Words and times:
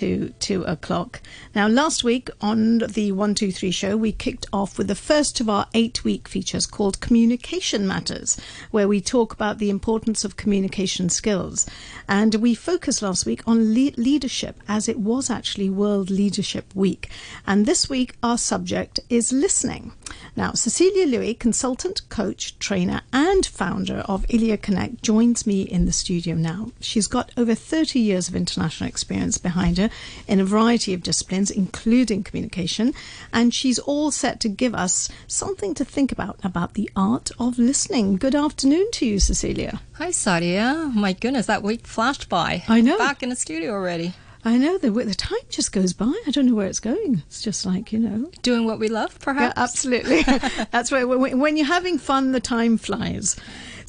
to 0.00 0.30
two 0.38 0.64
o'clock. 0.64 1.20
Now, 1.54 1.68
last 1.68 2.02
week 2.02 2.30
on 2.40 2.78
the 2.78 3.12
One 3.12 3.34
Two 3.34 3.52
Three 3.52 3.70
show, 3.70 3.96
we 3.96 4.12
kicked 4.12 4.46
off 4.52 4.78
with 4.78 4.88
the 4.88 4.94
first 4.94 5.40
of 5.40 5.48
our 5.48 5.66
eight-week 5.74 6.26
features 6.26 6.66
called 6.66 7.00
Communication 7.00 7.86
Matters, 7.86 8.40
where 8.70 8.88
we 8.88 9.00
talk 9.00 9.32
about 9.32 9.58
the 9.58 9.70
importance 9.70 10.24
of 10.24 10.36
communication 10.36 11.10
skills. 11.10 11.66
And 12.08 12.34
we 12.36 12.54
focused 12.54 13.02
last 13.02 13.26
week 13.26 13.42
on 13.46 13.74
le- 13.74 13.92
leadership, 13.96 14.60
as 14.66 14.88
it 14.88 14.98
was 14.98 15.28
actually 15.28 15.68
World 15.68 16.10
Leadership 16.10 16.74
Week. 16.74 17.10
And 17.46 17.66
this 17.66 17.90
week, 17.90 18.16
our 18.22 18.38
subject 18.38 19.00
is 19.10 19.32
listening. 19.32 19.92
Now, 20.34 20.52
Cecilia 20.52 21.06
Lui, 21.06 21.34
consultant, 21.34 22.08
coach, 22.08 22.58
trainer, 22.58 23.02
and 23.12 23.44
founder 23.44 23.98
of 24.06 24.24
Ilia 24.30 24.56
Connect, 24.56 25.02
joins 25.02 25.46
me 25.46 25.62
in 25.62 25.84
the 25.84 25.92
studio 25.92 26.34
now. 26.34 26.72
She's 26.80 27.06
got 27.06 27.30
over 27.36 27.54
30 27.54 28.00
years 28.00 28.28
of 28.28 28.34
international 28.34 28.88
experience 28.88 29.38
behind 29.38 29.78
her 29.78 29.89
in 30.26 30.40
a 30.40 30.44
variety 30.44 30.92
of 30.94 31.02
disciplines, 31.02 31.50
including 31.50 32.22
communication, 32.22 32.94
and 33.32 33.52
she's 33.54 33.78
all 33.78 34.10
set 34.10 34.40
to 34.40 34.48
give 34.48 34.74
us 34.74 35.08
something 35.26 35.74
to 35.74 35.84
think 35.84 36.12
about 36.12 36.38
about 36.42 36.74
the 36.74 36.90
art 36.96 37.30
of 37.38 37.58
listening. 37.58 38.16
Good 38.16 38.34
afternoon 38.34 38.90
to 38.92 39.06
you, 39.06 39.18
Cecilia. 39.18 39.80
Hi, 39.94 40.08
Sadia. 40.08 40.92
My 40.94 41.12
goodness, 41.12 41.46
that 41.46 41.62
week 41.62 41.86
flashed 41.86 42.28
by. 42.28 42.62
I 42.68 42.80
know. 42.80 42.98
Back 42.98 43.22
in 43.22 43.28
the 43.28 43.36
studio 43.36 43.72
already. 43.72 44.14
I 44.42 44.56
know 44.56 44.78
the 44.78 44.90
the 44.90 45.14
time 45.14 45.38
just 45.50 45.70
goes 45.70 45.92
by. 45.92 46.12
I 46.26 46.30
don't 46.30 46.46
know 46.46 46.54
where 46.54 46.66
it's 46.66 46.80
going. 46.80 47.22
It's 47.26 47.42
just 47.42 47.66
like 47.66 47.92
you 47.92 47.98
know, 47.98 48.30
Doing 48.42 48.64
what 48.64 48.78
we 48.78 48.88
love, 48.88 49.12
yeah, 49.20 49.24
perhaps? 49.24 49.58
absolutely. 49.58 50.22
That's 50.70 50.90
where 50.90 51.06
when 51.06 51.56
you're 51.58 51.66
having 51.66 51.98
fun, 51.98 52.32
the 52.32 52.40
time 52.40 52.78
flies. 52.78 53.36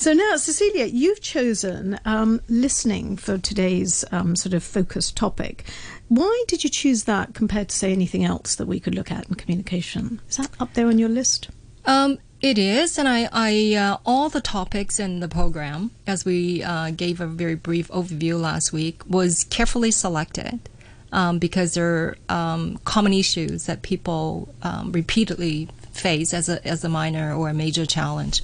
So 0.02 0.14
now, 0.14 0.36
Cecilia, 0.38 0.86
you've 0.86 1.22
chosen 1.22 2.00
um, 2.06 2.42
listening 2.50 3.18
for 3.18 3.38
today's 3.38 4.04
um, 4.12 4.36
sort 4.36 4.56
of 4.56 4.64
focused 4.64 5.16
topic. 5.16 5.64
Why 6.08 6.44
did 6.48 6.64
you 6.64 6.72
choose 6.72 7.04
that 7.04 7.36
compared 7.36 7.70
to 7.70 7.76
say 7.76 7.92
anything 7.92 8.26
else 8.26 8.56
that 8.56 8.66
we 8.66 8.80
could 8.80 8.96
look 8.96 9.12
at 9.12 9.30
in 9.30 9.36
communication? 9.36 10.20
Is 10.28 10.38
that 10.38 10.50
up 10.60 10.74
there 10.74 10.88
on 10.88 10.98
your 10.98 11.08
list? 11.08 11.52
Um, 11.86 12.18
it 12.42 12.58
is, 12.58 12.98
and 12.98 13.08
I, 13.08 13.30
I 13.32 13.76
uh, 13.76 13.98
all 14.04 14.30
the 14.30 14.42
topics 14.42 15.00
in 15.00 15.20
the 15.20 15.28
program, 15.28 15.92
as 16.08 16.26
we 16.26 16.64
uh, 16.64 16.90
gave 16.90 17.22
a 17.22 17.28
very 17.28 17.54
brief 17.54 17.88
overview 17.90 18.42
last 18.42 18.74
week, 18.74 19.04
was 19.08 19.44
carefully 19.52 19.92
selected 19.92 20.68
um, 21.12 21.38
because 21.38 21.76
they're 21.76 22.16
um, 22.28 22.80
common 22.86 23.14
issues 23.14 23.68
that 23.68 23.84
people 23.84 24.52
um, 24.64 24.92
repeatedly 24.94 25.68
face 25.92 26.34
as 26.34 26.50
a 26.50 26.68
as 26.68 26.84
a 26.84 26.90
minor 26.90 27.36
or 27.36 27.50
a 27.50 27.54
major 27.54 27.86
challenge. 27.86 28.42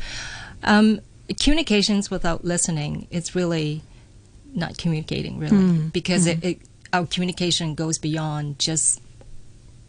Communications 1.39 2.09
without 2.09 2.45
listening 2.45 3.07
is 3.11 3.35
really 3.35 3.81
not 4.53 4.77
communicating, 4.77 5.39
really, 5.39 5.57
mm. 5.57 5.93
because 5.93 6.27
mm-hmm. 6.27 6.45
It, 6.45 6.57
it 6.57 6.59
our 6.93 7.05
communication 7.05 7.75
goes 7.75 7.97
beyond 7.97 8.59
just 8.59 9.01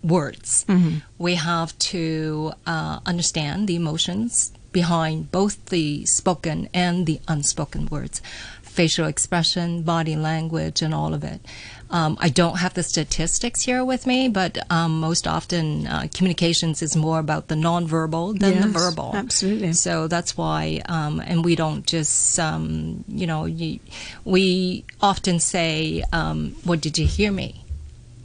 words. 0.03 0.65
Mm-hmm. 0.69 0.99
We 1.17 1.35
have 1.37 1.79
to 1.79 2.53
uh, 2.67 3.01
understand 3.07 3.69
the 3.69 3.77
emotions 3.77 4.53
behind 4.73 5.31
both 5.33 5.67
the 5.67 6.05
spoken 6.07 6.69
and 6.75 7.07
the 7.07 7.21
unspoken 7.27 7.87
words, 7.87 8.21
facial 8.79 9.09
expression, 9.09 9.83
body 9.83 10.15
language, 10.15 10.83
and 10.83 10.95
all 10.95 11.13
of 11.13 11.25
it. 11.25 11.41
Um, 11.91 12.17
I 12.21 12.29
don't 12.29 12.59
have 12.59 12.75
the 12.75 12.85
statistics 12.85 13.61
here 13.63 13.85
with 13.85 14.07
me, 14.07 14.29
but 14.29 14.53
um, 14.71 15.01
most 15.01 15.27
often 15.27 15.89
uh, 15.89 16.07
communications 16.15 16.81
is 16.81 16.95
more 16.95 17.19
about 17.19 17.49
the 17.49 17.57
nonverbal 17.57 18.39
than 18.39 18.61
the 18.61 18.69
verbal. 18.69 19.11
absolutely. 19.17 19.73
So 19.73 20.07
that's 20.07 20.37
why, 20.37 20.81
um, 20.97 21.19
and 21.19 21.45
we 21.45 21.57
don't 21.57 21.85
just, 21.85 22.39
um, 22.39 23.05
you 23.09 23.27
know, 23.27 23.47
you, 23.47 23.81
we 24.25 24.85
often 25.01 25.41
say, 25.41 26.05
um, 26.13 26.55
"What 26.63 26.81
did 26.81 26.99
you 26.99 27.07
hear 27.19 27.33
me?" 27.33 27.65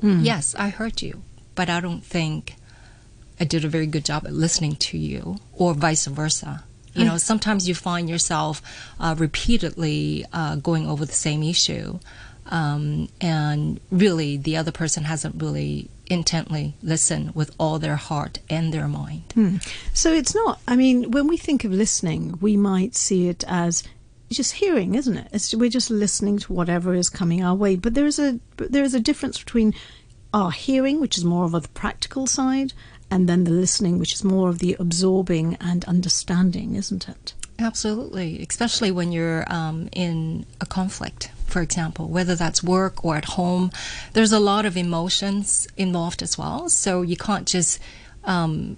Yes, 0.04 0.54
I 0.66 0.70
heard 0.70 1.02
you, 1.02 1.14
but 1.56 1.68
I 1.68 1.80
don't 1.80 2.04
think 2.04 2.42
I 3.40 3.46
did 3.46 3.66
a 3.66 3.70
very 3.70 3.88
good 3.88 4.06
job 4.06 4.22
at 4.28 4.34
listening 4.34 4.76
to 4.88 4.98
you, 5.00 5.38
or 5.54 5.74
vice 5.74 6.06
versa. 6.06 6.64
You 6.96 7.06
know, 7.06 7.18
sometimes 7.18 7.68
you 7.68 7.76
find 7.76 8.09
yourself 8.09 8.62
uh, 9.00 9.16
repeatedly 9.18 10.26
uh, 10.31 10.58
going 10.58 10.88
over 10.88 11.06
the 11.06 11.12
same 11.14 11.42
issue, 11.42 12.00
um, 12.48 13.09
and 13.20 13.80
really 13.92 14.38
the 14.38 14.58
other 14.58 14.72
person 14.72 15.03
hasn't 15.03 15.42
really 15.42 15.90
intently 16.08 16.76
listened 16.84 17.34
with 17.34 17.50
all 17.58 17.80
their 17.80 17.96
heart 17.96 18.40
and 18.50 18.74
their 18.74 18.88
mind. 18.88 19.24
So 19.94 20.14
it's 20.14 20.36
not. 20.36 20.59
I 20.68 20.76
mean, 20.76 21.12
when 21.12 21.28
we 21.28 21.38
think 21.38 21.64
of 21.64 21.72
listening, 21.72 22.38
we 22.42 22.58
might 22.58 22.96
see 22.96 23.28
it 23.28 23.44
as 23.48 23.84
just 24.30 24.53
hearing, 24.53 24.96
isn't 24.96 25.18
it? 25.18 25.28
It's, 25.32 25.53
we're 25.56 25.70
just 25.70 25.90
listening 25.90 26.40
to 26.40 26.53
whatever 26.53 26.94
is 26.94 27.09
coming 27.09 27.44
our 27.44 27.56
way. 27.56 27.76
But 27.76 27.94
there 27.94 28.06
is 28.06 28.20
a 28.20 28.40
there 28.58 28.84
is 28.84 28.94
a 28.94 29.00
difference 29.00 29.40
between 29.40 29.74
our 30.34 30.52
hearing, 30.52 31.00
which 31.00 31.18
is 31.18 31.24
more 31.24 31.46
of 31.46 31.53
a 31.53 31.62
practical 31.62 32.28
side, 32.28 32.74
and 33.13 33.29
then 33.29 33.44
the 33.44 33.51
listening, 33.51 34.00
which 34.00 34.13
is 34.13 34.24
more 34.24 34.50
of 34.50 34.57
the 34.57 34.75
absorbing 34.79 35.56
and 35.62 35.85
understanding, 35.85 36.74
isn't 36.74 37.07
it? 37.07 37.35
Absolutely, 37.59 38.44
especially 38.50 38.90
when 38.90 39.12
you're 39.12 39.46
um, 39.53 39.88
in 39.91 40.47
a 40.59 40.66
conflict, 40.66 41.29
for 41.46 41.62
example, 41.62 42.07
whether 42.07 42.34
that's 42.34 42.63
work 42.63 43.06
or 43.06 43.16
at 43.16 43.25
home. 43.25 43.69
There's 44.13 44.31
a 44.31 44.40
lot 44.40 44.66
of 44.66 44.75
emotions 44.75 45.68
involved 45.78 46.23
as 46.23 46.40
well, 46.40 46.69
so 46.69 47.03
you 47.03 47.16
can't 47.16 47.47
just, 47.47 47.79
um, 48.23 48.78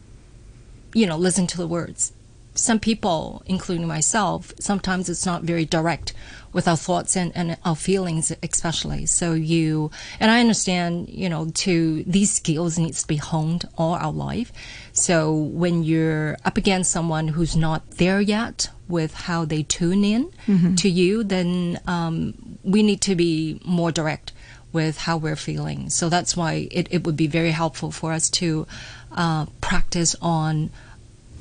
you 0.94 1.07
know, 1.07 1.16
listen 1.16 1.47
to 1.47 1.57
the 1.57 1.66
words. 1.66 2.12
Some 2.56 2.80
people, 2.80 3.44
including 3.46 3.88
myself, 3.88 4.54
sometimes 4.60 5.10
it's 5.10 5.26
not 5.26 5.44
very 5.44 5.66
direct 5.66 6.14
with 6.54 6.68
our 6.70 6.78
thoughts 6.78 7.18
and, 7.18 7.36
and 7.36 7.58
our 7.66 7.76
feelings, 7.76 8.32
especially. 8.42 9.06
So 9.06 9.34
you, 9.34 9.92
and 10.22 10.32
I 10.32 10.40
understand, 10.40 11.10
you 11.10 11.28
know, 11.28 11.50
to 11.54 12.04
these 12.04 12.32
skills 12.32 12.80
needs 12.80 13.02
to 13.02 13.08
be 13.08 13.18
honed 13.18 13.68
all 13.78 13.96
our 13.96 14.14
life. 14.14 14.54
So 14.94 15.34
when 15.34 15.84
you're 15.84 16.38
up 16.46 16.58
against 16.58 16.92
someone 16.92 17.28
who's 17.28 17.58
not 17.58 17.92
there 17.92 18.22
yet 18.22 18.70
with 18.88 19.14
how 19.14 19.44
they 19.44 19.64
tune 19.64 20.06
in 20.06 20.32
to 20.78 20.90
you, 20.90 21.24
then 21.26 21.80
um, 21.88 22.58
we 22.64 22.84
need 22.84 23.02
to 23.02 23.16
be 23.16 23.60
more 23.66 23.92
direct 23.92 24.32
with 24.72 24.98
how 24.98 25.18
we're 25.18 25.36
feeling. 25.36 25.90
So 25.90 26.08
that's 26.10 26.38
why 26.38 26.70
it, 26.72 26.88
it 26.90 27.04
would 27.06 27.18
be 27.18 27.28
very 27.28 27.52
helpful 27.52 27.92
for 27.92 28.14
us 28.14 28.30
to 28.32 28.66
uh, 29.12 29.46
practice 29.60 30.16
on 30.22 30.70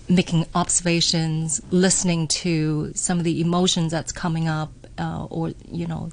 making 0.09 0.47
observations, 0.55 1.61
listening 1.71 2.29
to 2.29 2.93
some 2.95 3.19
of 3.19 3.25
the 3.25 3.41
emotions 3.41 3.93
that's 3.93 4.13
coming 4.13 4.49
up, 4.49 4.73
uh, 4.99 5.27
or 5.31 5.53
you 5.71 5.87
know, 5.87 6.11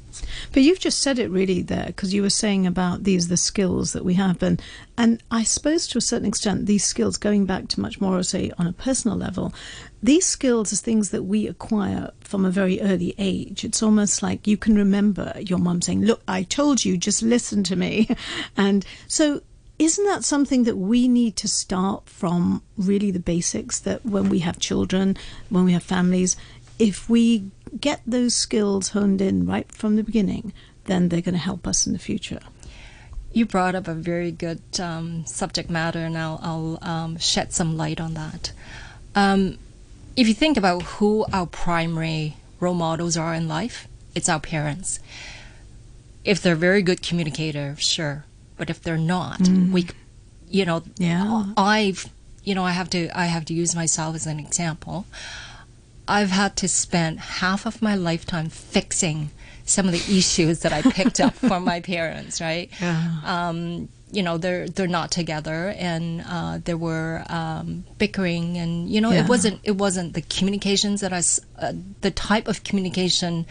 But 0.54 0.64
you've 0.64 0.80
just 0.80 1.00
said 1.00 1.20
it 1.20 1.30
really 1.30 1.62
there 1.62 1.86
because 1.88 2.14
you 2.14 2.22
were 2.22 2.30
saying 2.30 2.66
about 2.66 3.04
these 3.04 3.28
the 3.28 3.38
skills 3.38 3.94
that 3.94 4.04
we 4.04 4.16
have, 4.16 4.42
and 4.42 4.62
and 4.98 5.22
I 5.30 5.44
suppose 5.44 5.88
to 5.88 5.98
a 5.98 6.02
certain 6.02 6.28
extent 6.28 6.66
these 6.66 6.84
skills, 6.84 7.18
going 7.18 7.46
back 7.46 7.68
to 7.70 7.82
much 7.82 8.02
more 8.02 8.24
say 8.24 8.52
on 8.58 8.68
a 8.68 8.74
personal 8.74 9.18
level, 9.18 9.54
these 10.02 10.26
skills 10.26 10.74
are 10.74 10.78
things 10.78 11.12
that 11.12 11.24
we 11.24 11.48
acquire 11.48 12.12
from 12.22 12.46
a 12.46 12.52
very 12.52 12.82
early 12.82 13.14
age. 13.18 13.64
It's 13.64 13.84
almost 13.84 14.24
like 14.24 14.48
you 14.48 14.58
can 14.58 14.76
remember 14.76 15.34
your 15.40 15.60
mum 15.60 15.82
saying, 15.82 16.06
"Look, 16.06 16.22
I 16.28 16.44
told 16.44 16.84
you, 16.84 16.98
just 16.98 17.22
listen 17.22 17.64
to 17.66 17.76
me," 17.76 18.10
and 18.58 18.86
so. 19.08 19.42
Isn't 19.82 20.06
that 20.06 20.24
something 20.24 20.66
that 20.66 20.78
we 20.78 21.08
need 21.08 21.36
to 21.38 21.48
start 21.48 22.08
from 22.08 22.62
really 22.78 23.10
the 23.10 23.20
basics 23.20 23.80
that 23.80 24.06
when 24.06 24.30
we 24.30 24.38
have 24.40 24.60
children, 24.60 25.18
when 25.50 25.66
we 25.66 25.74
have 25.74 25.82
families, 25.82 26.38
if 26.78 27.10
we 27.10 27.50
get 27.80 28.00
those 28.06 28.36
skills 28.36 28.90
honed 28.90 29.22
in 29.22 29.48
right 29.48 29.72
from 29.72 29.96
the 29.96 30.04
beginning, 30.04 30.54
then 30.84 31.10
they're 31.10 31.20
going 31.20 31.34
to 31.34 31.40
help 31.40 31.66
us 31.66 31.88
in 31.88 31.94
the 31.94 32.00
future. 32.00 32.42
you 33.34 33.48
brought 33.48 33.74
up 33.74 33.88
a 33.88 33.96
very 33.96 34.30
good 34.30 34.62
um, 34.80 35.26
subject 35.26 35.68
matter, 35.68 36.00
and 36.00 36.16
I'll, 36.16 36.40
I'll 36.44 36.80
um, 36.88 37.18
shed 37.18 37.52
some 37.52 37.76
light 37.76 38.00
on 38.00 38.14
that. 38.14 38.52
Um, 39.16 39.58
if 40.16 40.28
you 40.28 40.36
think 40.36 40.58
about 40.58 40.84
who 40.84 41.26
our 41.34 41.48
primary 41.48 42.36
role 42.60 42.76
models 42.76 43.18
are 43.18 43.34
in 43.34 43.48
life, 43.48 43.88
it's 44.14 44.30
our 44.30 44.40
parents. 44.40 45.00
If 46.24 46.40
they're 46.40 46.56
very 46.56 46.84
good 46.84 47.02
communicator, 47.02 47.76
sure, 47.80 48.26
but 48.62 48.70
if 48.70 48.80
they're 48.84 49.06
not, 49.18 49.42
we, 49.74 49.88
you 50.48 50.66
know, 50.66 50.84
Yeah. 51.00 51.46
I've, 51.58 52.06
you 52.44 52.54
know, 52.54 52.64
I 52.64 52.74
have 52.80 52.92
to, 52.92 53.10
I 53.20 53.26
have 53.26 53.44
to 53.46 53.56
use 53.56 53.74
myself 53.76 54.14
as 54.16 54.28
an 54.28 54.40
example. 54.40 55.08
I've 56.08 56.30
had 56.30 56.56
to 56.58 56.68
spend 56.68 57.20
half 57.42 57.66
of 57.66 57.82
my 57.82 57.96
lifetime 57.96 58.50
fixing 58.50 59.32
some 59.66 59.88
of 59.88 59.94
the 59.94 60.16
issues 60.16 60.60
that 60.60 60.72
I 60.74 60.84
picked 60.84 61.20
up 61.20 61.34
from 61.34 61.64
my 61.66 61.80
parents, 61.96 62.40
right? 62.40 62.70
Um, 63.26 63.90
you 64.12 64.22
know, 64.22 64.38
they're 64.38 64.68
they're 64.70 64.88
not 65.00 65.10
together, 65.10 65.74
and 65.78 66.24
uh, 66.28 66.60
there 66.66 66.78
were 66.78 67.24
um, 67.30 67.86
bickering, 67.98 68.58
and 68.58 68.88
you 68.94 69.00
know, 69.02 69.12
Yeah. 69.12 69.24
it 69.24 69.30
wasn't 69.30 69.60
it 69.64 69.78
wasn't 69.86 70.14
the 70.14 70.22
communications 70.22 71.02
that 71.02 71.14
I, 71.14 71.22
uh, 71.66 71.74
the 72.02 72.12
type 72.12 72.48
of 72.48 72.64
communication 72.64 73.46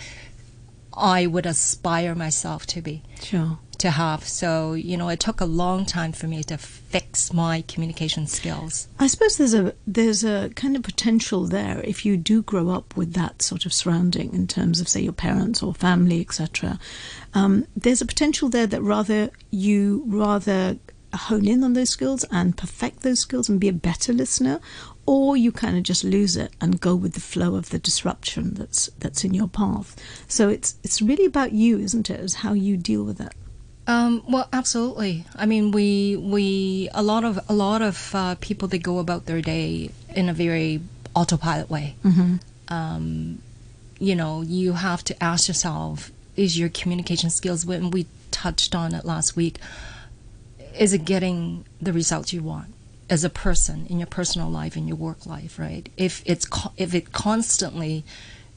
I 0.93 1.27
would 1.27 1.47
aspire 1.47 2.15
myself 2.15 2.67
to 2.75 2.83
be 2.83 3.03
Sure. 3.23 3.59
To 3.81 3.91
have. 3.91 4.27
So, 4.27 4.75
you 4.75 4.97
know, 4.97 5.09
it 5.09 5.21
took 5.21 5.41
a 5.41 5.45
long 5.45 5.85
time 5.85 6.13
for 6.13 6.27
me 6.27 6.43
to 6.45 6.57
fix 6.57 7.33
my 7.33 7.63
communication 7.69 8.27
skills. 8.27 8.89
I 8.99 9.07
suppose 9.07 9.37
there's 9.37 9.55
a 9.55 9.75
there's 9.87 10.25
a 10.25 10.51
kind 10.55 10.77
of 10.77 10.83
potential 10.83 11.47
there 11.47 11.81
if 11.85 12.05
you 12.07 12.17
do 12.17 12.43
grow 12.43 12.71
up 12.71 12.97
with 12.97 13.15
that 13.15 13.43
sort 13.43 13.67
of 13.67 13.73
surrounding 13.73 14.33
in 14.35 14.47
terms 14.47 14.81
of 14.81 14.89
say 14.89 15.01
your 15.01 15.13
parents 15.13 15.63
or 15.63 15.75
family, 15.75 16.21
etc. 16.21 16.79
Um, 17.35 17.67
there's 17.77 18.01
a 18.01 18.07
potential 18.07 18.49
there 18.49 18.67
that 18.67 18.83
rather 18.83 19.31
you 19.51 20.05
rather 20.07 20.79
hone 21.13 21.47
in 21.47 21.65
on 21.65 21.73
those 21.73 21.91
skills 21.91 22.25
and 22.31 22.57
perfect 22.57 23.01
those 23.01 23.19
skills 23.19 23.49
and 23.49 23.59
be 23.59 23.69
a 23.69 23.73
better 23.73 24.13
listener, 24.13 24.61
or 25.07 25.37
you 25.37 25.51
kind 25.51 25.77
of 25.77 25.83
just 25.83 26.05
lose 26.05 26.37
it 26.37 26.53
and 26.61 26.81
go 26.81 26.95
with 26.95 27.15
the 27.15 27.21
flow 27.21 27.57
of 27.57 27.71
the 27.71 27.79
disruption 27.79 28.55
that's 28.55 28.89
that's 28.99 29.25
in 29.25 29.35
your 29.35 29.49
path. 29.49 29.97
So 30.29 30.49
it's 30.49 30.77
it's 30.85 31.03
really 31.03 31.25
about 31.25 31.53
you, 31.53 31.79
isn't 31.79 32.11
it? 32.11 32.21
As 32.21 32.35
how 32.35 32.53
you 32.53 32.77
deal 32.77 33.05
with 33.05 33.21
it. 33.21 33.33
Um, 33.87 34.23
well, 34.29 34.49
absolutely. 34.53 35.25
I 35.35 35.47
mean, 35.47 35.71
we 35.71 36.17
we 36.17 36.89
a 36.95 37.03
lot 37.03 37.25
of 37.25 37.41
a 37.49 37.53
lot 37.53 37.83
of 37.83 38.15
uh, 38.15 38.35
people 38.41 38.69
they 38.69 38.79
go 38.79 38.99
about 38.99 39.27
their 39.27 39.41
day 39.41 39.91
in 40.15 40.29
a 40.29 40.33
very 40.33 40.81
autopilot 41.15 41.71
way. 41.71 41.97
Mm-hmm. 42.05 42.37
Um, 42.69 43.43
you 43.99 44.15
know, 44.15 44.43
you 44.43 44.75
have 44.75 45.03
to 45.05 45.23
ask 45.23 45.49
yourself: 45.49 46.11
Is 46.37 46.59
your 46.59 46.69
communication 46.69 47.31
skills? 47.31 47.67
When 47.67 47.91
we 47.91 48.07
touched 48.31 48.75
on 48.75 48.95
it 48.95 49.05
last 49.05 49.35
week, 49.35 49.59
is 50.79 50.93
it 50.93 51.05
getting 51.05 51.65
the 51.81 51.93
results 51.93 52.33
you 52.33 52.43
want 52.43 52.75
as 53.09 53.25
a 53.25 53.31
person 53.31 53.87
in 53.87 53.99
your 53.99 54.07
personal 54.07 54.49
life 54.49 54.77
in 54.77 54.87
your 54.87 54.97
work 54.97 55.27
life? 55.27 55.59
Right? 55.59 55.89
If 55.97 56.23
it's 56.27 56.47
co- 56.47 56.73
if 56.77 56.95
it 56.95 57.13
constantly 57.13 58.05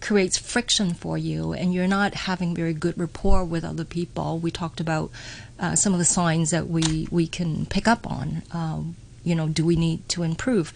creates 0.04 0.38
friction 0.38 0.94
for 0.94 1.18
you 1.18 1.54
and 1.54 1.74
you're 1.74 1.88
not 1.88 2.14
having 2.14 2.54
very 2.54 2.74
good 2.74 2.98
rapport 2.98 3.46
with 3.46 3.64
other 3.64 3.86
people. 3.86 4.38
We 4.38 4.52
talked 4.52 4.82
about 4.82 5.10
uh, 5.58 5.76
some 5.76 5.94
of 5.94 6.00
the 6.00 6.06
signs 6.06 6.52
that 6.52 6.68
we, 6.68 7.08
we 7.10 7.26
can 7.26 7.66
pick 7.66 7.88
up 7.88 8.06
on. 8.06 8.44
Um, 8.52 8.98
you 9.24 9.34
know, 9.34 9.48
do 9.48 9.66
we 9.66 9.78
need 9.78 10.10
to 10.10 10.24
improve? 10.24 10.74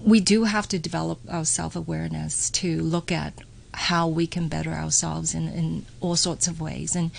We 0.00 0.20
do 0.20 0.44
have 0.44 0.68
to 0.68 0.78
develop 0.78 1.18
our 1.28 1.44
self 1.44 1.74
awareness 1.74 2.48
to 2.50 2.80
look 2.82 3.10
at 3.10 3.32
how 3.74 4.06
we 4.06 4.28
can 4.28 4.46
better 4.46 4.70
ourselves 4.70 5.34
in, 5.34 5.48
in 5.48 5.84
all 6.00 6.14
sorts 6.14 6.46
of 6.46 6.60
ways. 6.60 6.94
And 6.94 7.10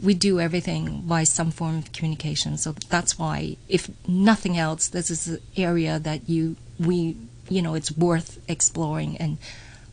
we 0.00 0.14
do 0.14 0.38
everything 0.38 1.02
by 1.08 1.24
some 1.24 1.50
form 1.50 1.78
of 1.78 1.92
communication. 1.92 2.56
So 2.56 2.76
that's 2.88 3.18
why, 3.18 3.56
if 3.68 3.90
nothing 4.06 4.56
else, 4.56 4.86
this 4.86 5.10
is 5.10 5.26
an 5.26 5.40
area 5.56 5.98
that 5.98 6.28
you 6.28 6.54
we 6.78 7.16
you 7.48 7.62
know 7.62 7.74
it's 7.74 7.90
worth 7.90 8.38
exploring 8.46 9.16
and 9.16 9.38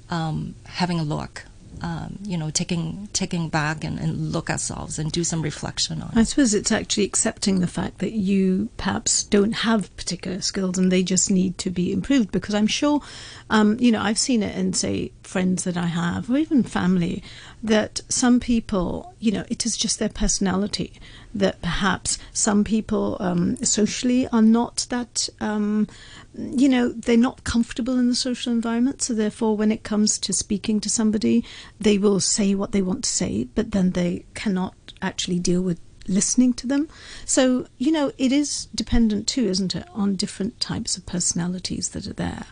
um, 0.10 0.56
having 0.66 1.00
a 1.00 1.04
look, 1.04 1.46
um, 1.82 2.20
you 2.24 2.38
know, 2.38 2.50
taking 2.50 3.10
taking 3.14 3.50
back 3.50 3.84
and, 3.84 4.00
and 4.00 4.32
look 4.32 4.50
ourselves 4.50 4.98
and 4.98 5.12
do 5.12 5.24
some 5.24 5.42
reflection 5.42 6.02
on 6.02 6.12
I 6.16 6.24
suppose 6.24 6.54
it's 6.54 6.72
actually 6.72 7.04
accepting 7.04 7.60
the 7.60 7.68
fact 7.68 8.00
that 8.00 8.14
you 8.14 8.70
perhaps 8.78 9.24
don't 9.24 9.52
have 9.52 9.96
particular 9.98 10.42
skills 10.42 10.78
and 10.78 10.92
they 10.92 11.04
just 11.04 11.30
need 11.30 11.58
to 11.60 11.70
be 11.70 11.92
improved. 11.92 12.32
Because 12.32 12.56
I'm 12.56 12.68
sure, 12.68 13.02
um, 13.50 13.78
you 13.80 13.92
know, 13.92 14.02
I've 14.02 14.18
seen 14.18 14.42
it 14.42 14.56
in, 14.58 14.74
say, 14.74 15.12
friends 15.24 15.64
that 15.66 15.78
I 15.78 15.88
have 15.88 16.30
or 16.30 16.38
even 16.38 16.64
family, 16.64 17.22
that 17.62 18.02
some 18.10 18.40
people, 18.40 19.14
you 19.20 19.32
know, 19.32 19.46
it 19.50 19.66
is 19.66 19.76
just 19.76 20.00
their 20.00 20.10
personality. 20.10 20.94
That 21.38 21.62
perhaps 21.62 22.18
some 22.32 22.64
people 22.64 23.18
um, 23.20 23.58
socially 23.58 24.26
are 24.30 24.42
not 24.42 24.88
that, 24.90 25.28
um, 25.42 25.86
you 26.34 26.70
know, 26.70 26.94
they're 26.94 27.18
not 27.18 27.44
comfortable 27.44 28.00
in 28.00 28.08
the 28.08 28.16
social 28.16 28.54
environment. 28.54 29.02
So 29.02 29.14
therefore, 29.14 29.58
when 29.58 29.70
it 29.70 29.84
comes 29.84 30.18
to 30.20 30.32
speaking 30.32 30.80
to 30.80 30.90
somebody, 30.90 31.44
they 31.78 31.98
will 31.98 32.22
say 32.22 32.56
what 32.56 32.72
they 32.72 32.82
want 32.82 33.04
to 33.04 33.10
say, 33.10 33.48
but 33.54 33.72
then 33.72 33.92
they 33.92 34.24
cannot 34.34 34.76
actually 35.02 35.40
deal 35.40 35.62
with 35.62 35.80
listening 36.08 36.54
to 36.54 36.68
them. 36.68 36.88
So, 37.26 37.68
you 37.78 37.92
know, 37.92 38.12
it 38.18 38.32
is 38.32 38.68
dependent 38.74 39.28
too, 39.28 39.46
isn't 39.46 39.76
it, 39.76 39.88
on 39.94 40.16
different 40.16 40.60
types 40.60 40.96
of 40.98 41.06
personalities 41.06 41.90
that 41.90 42.08
are 42.08 42.14
there. 42.14 42.46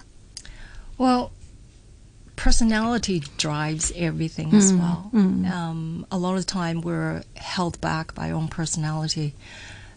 Well, 0.98 1.32
personality 2.36 3.24
drives 3.38 3.92
everything 3.96 4.54
as 4.54 4.74
well. 4.74 5.10
Um, 5.52 6.06
a 6.12 6.18
lot 6.18 6.36
of 6.36 6.46
the 6.46 6.52
time, 6.52 6.82
we're 6.82 7.24
held 7.36 7.80
back 7.82 8.14
by 8.16 8.30
our 8.30 8.36
own 8.36 8.48
personality. 8.48 9.34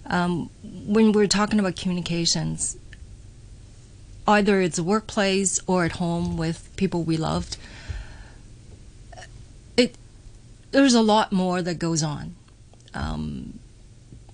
Um, 0.06 0.50
when 0.86 1.12
we're 1.12 1.26
talking 1.26 1.58
about 1.58 1.76
communications, 1.76 2.76
either 4.28 4.60
it's 4.60 4.78
a 4.78 4.82
workplace 4.84 5.60
or 5.66 5.84
at 5.84 5.92
home 5.92 6.36
with 6.36 6.70
people 6.76 7.02
we 7.02 7.16
loved, 7.16 7.56
it 9.76 9.96
there's 10.72 10.94
a 10.94 11.02
lot 11.02 11.32
more 11.32 11.62
that 11.62 11.78
goes 11.78 12.02
on. 12.02 12.34
Um, 12.94 13.58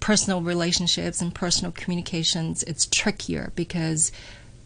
personal 0.00 0.40
relationships 0.43 1.20
and 1.22 1.34
personal 1.34 1.72
communications, 1.72 2.62
it's 2.64 2.87
trickier 2.87 3.52
because 3.54 4.10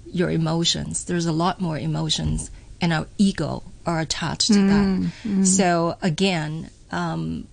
your 0.07 0.31
emotions, 0.31 1.05
there's 1.05 1.27
a 1.27 1.33
lot 1.33 1.61
more 1.61 1.79
emotions, 1.79 2.51
and 2.81 2.93
our 2.93 3.07
ego 3.19 3.63
are 3.85 4.01
attached 4.01 4.49
to 4.49 4.67
that. 4.67 5.45
So, 5.45 5.97
again, 6.03 6.71
um, 6.91 7.47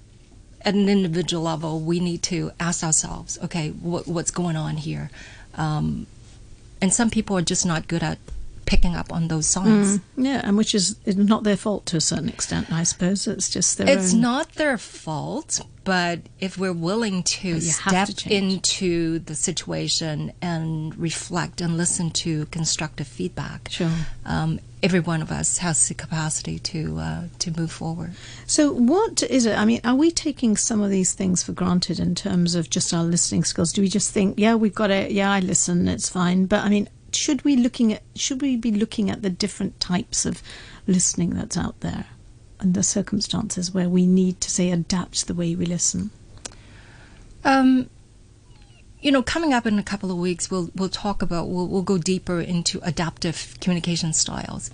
at 0.61 0.73
an 0.73 0.89
individual 0.89 1.43
level, 1.43 1.79
we 1.79 1.99
need 1.99 2.23
to 2.23 2.51
ask 2.59 2.83
ourselves, 2.83 3.37
okay, 3.43 3.69
what, 3.69 4.07
what's 4.07 4.31
going 4.31 4.55
on 4.55 4.77
here? 4.77 5.09
Um, 5.55 6.07
and 6.81 6.93
some 6.93 7.09
people 7.09 7.37
are 7.37 7.41
just 7.41 7.65
not 7.65 7.87
good 7.87 8.03
at 8.03 8.17
picking 8.73 8.95
up 8.95 9.09
on 9.17 9.27
those 9.27 9.45
signs. 9.55 9.99
Yeah, 10.17 10.41
and 10.43 10.57
which 10.57 10.73
is 10.79 10.85
is 11.05 11.15
not 11.33 11.43
their 11.43 11.57
fault 11.65 11.85
to 11.91 11.97
a 11.97 12.01
certain 12.01 12.29
extent, 12.29 12.65
I 12.71 12.83
suppose. 12.83 13.27
It's 13.27 13.49
just 13.57 13.77
their 13.77 13.87
It's 13.95 14.13
own. 14.13 14.21
not 14.21 14.47
their 14.61 14.77
fault, 14.79 15.51
but 15.83 16.17
if 16.39 16.57
we're 16.57 16.79
willing 16.91 17.17
to 17.23 17.49
step 17.61 18.07
to 18.21 18.33
into 18.39 19.19
the 19.19 19.35
situation 19.35 20.15
and 20.41 20.95
reflect 20.97 21.61
and 21.61 21.77
listen 21.77 22.09
to 22.25 22.45
constructive 22.47 23.07
feedback, 23.07 23.61
Sure. 23.69 23.91
um, 24.25 24.59
every 24.81 24.99
one 25.11 25.21
of 25.21 25.31
us 25.31 25.59
has 25.59 25.87
the 25.87 25.93
capacity 25.93 26.57
to 26.71 26.79
uh, 27.07 27.23
to 27.43 27.51
move 27.59 27.71
forward. 27.71 28.11
So, 28.47 28.61
what 28.93 29.21
is 29.37 29.45
it? 29.45 29.55
I 29.57 29.65
mean, 29.65 29.81
are 29.83 29.95
we 30.03 30.09
taking 30.11 30.57
some 30.57 30.81
of 30.85 30.89
these 30.89 31.13
things 31.13 31.43
for 31.43 31.53
granted 31.61 31.99
in 31.99 32.15
terms 32.15 32.55
of 32.55 32.63
just 32.75 32.91
our 32.93 33.03
listening 33.03 33.43
skills? 33.43 33.71
Do 33.73 33.81
we 33.83 33.87
just 33.99 34.09
think, 34.11 34.29
yeah, 34.39 34.55
we've 34.55 34.73
got 34.83 34.89
it, 34.89 35.11
yeah, 35.11 35.31
I 35.37 35.39
listen, 35.41 35.87
it's 35.87 36.09
fine. 36.09 36.47
But 36.47 36.61
I 36.65 36.69
mean, 36.69 36.87
should 37.15 37.43
we 37.43 37.55
looking 37.55 37.93
at 37.93 38.01
should 38.15 38.41
we 38.41 38.55
be 38.55 38.71
looking 38.71 39.09
at 39.09 39.21
the 39.21 39.29
different 39.29 39.79
types 39.79 40.25
of 40.25 40.41
listening 40.87 41.31
that's 41.31 41.57
out 41.57 41.79
there 41.81 42.05
and 42.59 42.73
the 42.73 42.83
circumstances 42.83 43.73
where 43.73 43.89
we 43.89 44.05
need 44.05 44.39
to 44.41 44.49
say 44.49 44.71
adapt 44.71 45.27
the 45.27 45.33
way 45.33 45.55
we 45.55 45.65
listen? 45.65 46.11
Um, 47.43 47.89
you 49.01 49.11
know, 49.11 49.21
coming 49.21 49.53
up 49.53 49.65
in 49.65 49.77
a 49.77 49.83
couple 49.83 50.09
of 50.11 50.17
weeks, 50.17 50.49
we'll 50.49 50.69
we'll 50.75 50.89
talk 50.89 51.21
about 51.21 51.49
we'll 51.49 51.67
we'll 51.67 51.81
go 51.81 51.97
deeper 51.97 52.39
into 52.39 52.79
adaptive 52.83 53.55
communication 53.59 54.13
styles. 54.13 54.71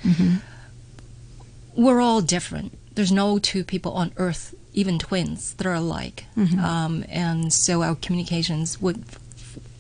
We're 1.76 2.00
all 2.02 2.22
different. 2.22 2.78
There's 2.96 3.12
no 3.12 3.40
two 3.40 3.64
people 3.64 3.94
on 3.94 4.12
Earth, 4.18 4.54
even 4.74 5.00
twins, 5.00 5.54
that 5.56 5.66
are 5.66 5.74
alike, 5.74 6.26
um, 6.60 7.06
and 7.10 7.52
so 7.54 7.82
our 7.82 7.96
communications 7.96 8.82
would 8.82 9.04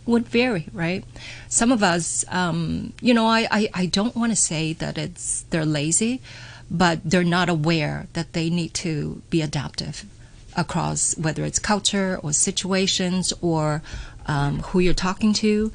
would 0.05 0.27
vary, 0.27 0.67
right? 0.73 1.03
Some 1.47 1.71
of 1.71 1.83
us, 1.83 2.25
um, 2.29 2.93
you 3.01 3.13
know, 3.13 3.25
I, 3.27 3.47
I, 3.51 3.69
I 3.73 3.85
don't 3.85 4.15
want 4.15 4.31
to 4.31 4.35
say 4.35 4.73
that 4.73 4.97
it's 4.97 5.43
they're 5.49 5.65
lazy, 5.65 6.21
but 6.69 6.99
they're 7.03 7.23
not 7.23 7.49
aware 7.49 8.07
that 8.13 8.33
they 8.33 8.49
need 8.49 8.73
to 8.75 9.21
be 9.29 9.41
adaptive 9.41 10.05
across 10.55 11.17
whether 11.17 11.45
it's 11.45 11.59
culture 11.59 12.19
or 12.23 12.33
situations 12.33 13.33
or 13.41 13.81
um, 14.27 14.59
who 14.59 14.79
you're 14.79 14.93
talking 14.93 15.33
to, 15.33 15.71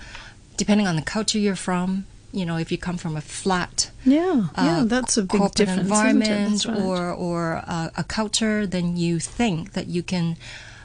depending 0.56 0.86
on 0.86 0.96
the 0.96 1.02
culture 1.02 1.38
you're 1.38 1.56
from. 1.56 2.06
You 2.32 2.44
know, 2.44 2.56
if 2.56 2.72
you 2.72 2.78
come 2.78 2.96
from 2.96 3.16
a 3.16 3.20
flat 3.20 3.90
Yeah, 4.04 4.48
yeah, 4.58 4.80
uh, 4.80 4.84
that's 4.84 5.16
a 5.16 5.22
big 5.22 5.30
corporate 5.38 5.54
difference. 5.54 5.80
environment 5.82 6.66
right. 6.66 6.78
or 6.80 7.12
or 7.12 7.62
uh, 7.66 7.90
a 7.96 8.02
culture, 8.02 8.66
then 8.66 8.96
you 8.96 9.20
think 9.20 9.72
that 9.74 9.86
you 9.86 10.02
can 10.02 10.36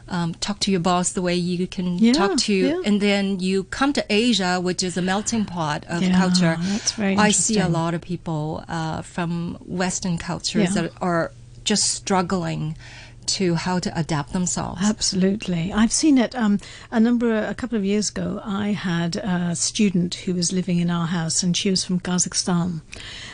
um, 0.09 0.33
talk 0.35 0.59
to 0.61 0.71
your 0.71 0.79
boss 0.79 1.11
the 1.13 1.21
way 1.21 1.35
you 1.35 1.67
can 1.67 1.97
Yeah, 1.97 2.13
talk 2.13 2.37
to, 2.39 2.53
yeah. 2.53 2.81
and 2.85 2.99
then 3.01 3.39
you 3.39 3.63
come 3.65 3.93
to 3.93 4.05
Asia, 4.09 4.59
which 4.59 4.83
is 4.83 4.97
a 4.97 5.01
melting 5.01 5.45
pot 5.45 5.85
of 5.87 6.01
Yeah, 6.03 6.17
culture. 6.17 6.57
that's 6.59 6.91
very 6.93 7.15
I 7.15 7.31
see 7.31 7.59
a 7.59 7.67
lot 7.69 7.93
of 7.93 8.01
people 8.01 8.63
uh, 8.67 9.01
from 9.01 9.57
Western 9.65 10.17
cultures 10.17 10.73
that 10.73 10.91
are 11.01 11.31
just 11.63 11.91
struggling 11.91 12.75
to 13.27 13.53
how 13.53 13.77
to 13.77 13.91
adapt 13.99 14.33
themselves. 14.33 14.81
Absolutely. 14.83 15.71
I've 15.71 15.91
seen 15.91 16.17
it. 16.17 16.33
Um, 16.35 16.57
a 16.89 16.99
number, 16.99 17.37
a 17.45 17.53
couple 17.53 17.77
of 17.77 17.85
years 17.85 18.09
ago, 18.09 18.41
I 18.43 18.69
had 18.69 19.17
a 19.17 19.55
student 19.55 20.15
who 20.25 20.33
was 20.33 20.51
living 20.51 20.79
in 20.79 20.89
our 20.89 21.05
house, 21.05 21.43
and 21.43 21.55
she 21.55 21.69
was 21.69 21.85
from 21.85 21.99
Kazakhstan, 21.99 22.81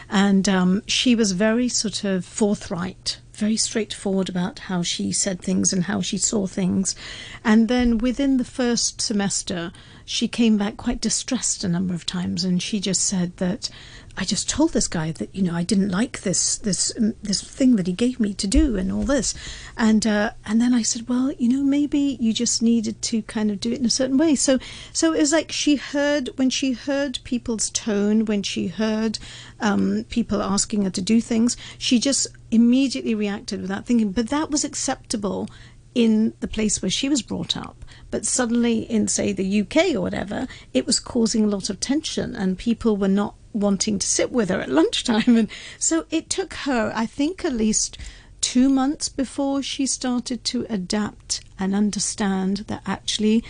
and 0.09 0.49
um, 0.49 0.81
she 0.85 1.15
was 1.15 1.31
very 1.31 1.69
sort 1.69 2.03
of 2.03 2.25
forthright, 2.25 3.19
very 3.35 3.57
straightforward 3.57 4.29
about 4.29 4.59
how 4.59 4.81
she 4.81 5.11
said 5.11 5.41
things 5.41 5.71
and 5.73 5.83
how 5.83 6.01
she 6.01 6.17
saw 6.17 6.47
things, 6.47 6.95
and 7.43 7.67
then 7.67 7.97
within 7.97 8.37
the 8.37 8.43
first 8.43 9.01
semester, 9.01 9.71
she 10.05 10.27
came 10.27 10.57
back 10.57 10.77
quite 10.77 11.01
distressed 11.01 11.63
a 11.63 11.67
number 11.67 11.93
of 11.93 12.05
times, 12.05 12.43
and 12.43 12.61
she 12.61 12.79
just 12.79 13.01
said 13.01 13.37
that 13.37 13.69
I 14.17 14.23
just 14.23 14.49
told 14.49 14.71
this 14.71 14.87
guy 14.87 15.11
that 15.11 15.33
you 15.35 15.41
know 15.41 15.53
I 15.53 15.63
didn't 15.63 15.89
like 15.89 16.21
this 16.21 16.57
this 16.57 16.93
um, 16.97 17.15
this 17.21 17.41
thing 17.41 17.75
that 17.75 17.87
he 17.87 17.93
gave 17.93 18.19
me 18.19 18.33
to 18.35 18.47
do 18.47 18.77
and 18.77 18.91
all 18.91 19.03
this, 19.03 19.33
and 19.75 20.07
uh, 20.07 20.31
and 20.45 20.61
then 20.61 20.73
I 20.73 20.83
said, 20.83 21.09
well, 21.09 21.31
you 21.33 21.49
know, 21.49 21.63
maybe 21.63 22.17
you 22.19 22.31
just 22.31 22.61
needed 22.61 23.01
to 23.03 23.21
kind 23.23 23.51
of 23.51 23.59
do 23.59 23.71
it 23.71 23.79
in 23.79 23.85
a 23.85 23.89
certain 23.89 24.17
way. 24.17 24.35
So 24.35 24.59
so 24.93 25.13
it 25.13 25.19
was 25.19 25.33
like 25.33 25.51
she 25.51 25.75
heard 25.75 26.29
when 26.37 26.49
she 26.49 26.71
heard 26.73 27.19
people's 27.23 27.69
tone, 27.69 28.25
when 28.25 28.41
she 28.43 28.67
heard 28.67 29.19
um, 29.59 30.05
people 30.09 30.41
asking 30.41 30.83
her 30.83 30.91
to 30.91 31.01
do 31.01 31.19
things, 31.19 31.57
she 31.77 31.99
just 31.99 32.27
immediately 32.51 33.15
reacted 33.15 33.61
without 33.61 33.85
thinking. 33.85 34.11
But 34.11 34.29
that 34.29 34.49
was 34.49 34.63
acceptable 34.63 35.49
in 35.93 36.33
the 36.41 36.47
place 36.47 36.81
where 36.81 36.89
she 36.89 37.09
was 37.09 37.21
brought 37.21 37.55
up. 37.57 37.83
But 38.11 38.25
suddenly, 38.25 38.79
in 38.79 39.07
say 39.07 39.33
the 39.33 39.61
UK 39.61 39.95
or 39.95 40.01
whatever, 40.01 40.47
it 40.73 40.85
was 40.85 40.99
causing 40.99 41.43
a 41.43 41.47
lot 41.47 41.69
of 41.69 41.79
tension, 41.79 42.35
and 42.35 42.57
people 42.57 42.95
were 42.95 43.07
not 43.07 43.35
wanting 43.55 43.99
to 43.99 44.07
sit 44.07 44.31
with 44.31 44.49
her 44.49 44.59
at 44.59 44.69
lunchtime. 44.69 45.37
And 45.37 45.49
so 45.79 46.05
it 46.11 46.29
took 46.29 46.53
her, 46.53 46.91
I 46.95 47.05
think, 47.05 47.45
at 47.45 47.53
least 47.53 47.97
two 48.41 48.69
months 48.69 49.09
before 49.09 49.63
she 49.63 49.85
started 49.85 50.43
to 50.45 50.65
adapt 50.69 51.41
and 51.57 51.73
understand 51.73 52.57
that 52.67 52.83
actually 52.85 53.43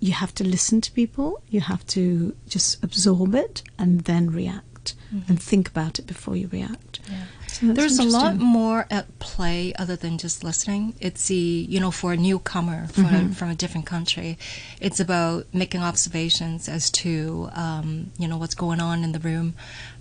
you 0.00 0.12
have 0.12 0.34
to 0.34 0.44
listen 0.44 0.80
to 0.80 0.90
people, 0.92 1.42
you 1.48 1.60
have 1.60 1.86
to 1.88 2.34
just 2.48 2.82
absorb 2.82 3.34
it 3.34 3.62
and 3.78 4.00
then 4.00 4.30
react 4.30 4.94
mm-hmm. 5.14 5.30
and 5.30 5.40
think 5.40 5.68
about 5.68 5.98
it 5.98 6.06
before 6.06 6.34
you 6.34 6.48
react. 6.48 6.98
Yeah. 7.08 7.24
There's 7.60 7.98
a 7.98 8.04
lot 8.04 8.36
more 8.36 8.86
at 8.90 9.18
play 9.18 9.72
other 9.78 9.96
than 9.96 10.18
just 10.18 10.44
listening. 10.44 10.94
It's 11.00 11.28
the, 11.28 11.34
you 11.34 11.80
know, 11.80 11.90
for 11.90 12.12
a 12.12 12.16
newcomer 12.16 12.86
from, 12.88 13.04
mm-hmm. 13.04 13.32
a, 13.32 13.34
from 13.34 13.50
a 13.50 13.54
different 13.54 13.86
country, 13.86 14.38
it's 14.80 15.00
about 15.00 15.46
making 15.52 15.82
observations 15.82 16.68
as 16.68 16.90
to, 16.90 17.50
um, 17.54 18.10
you 18.18 18.28
know, 18.28 18.36
what's 18.36 18.54
going 18.54 18.80
on 18.80 19.04
in 19.04 19.12
the 19.12 19.18
room. 19.18 19.54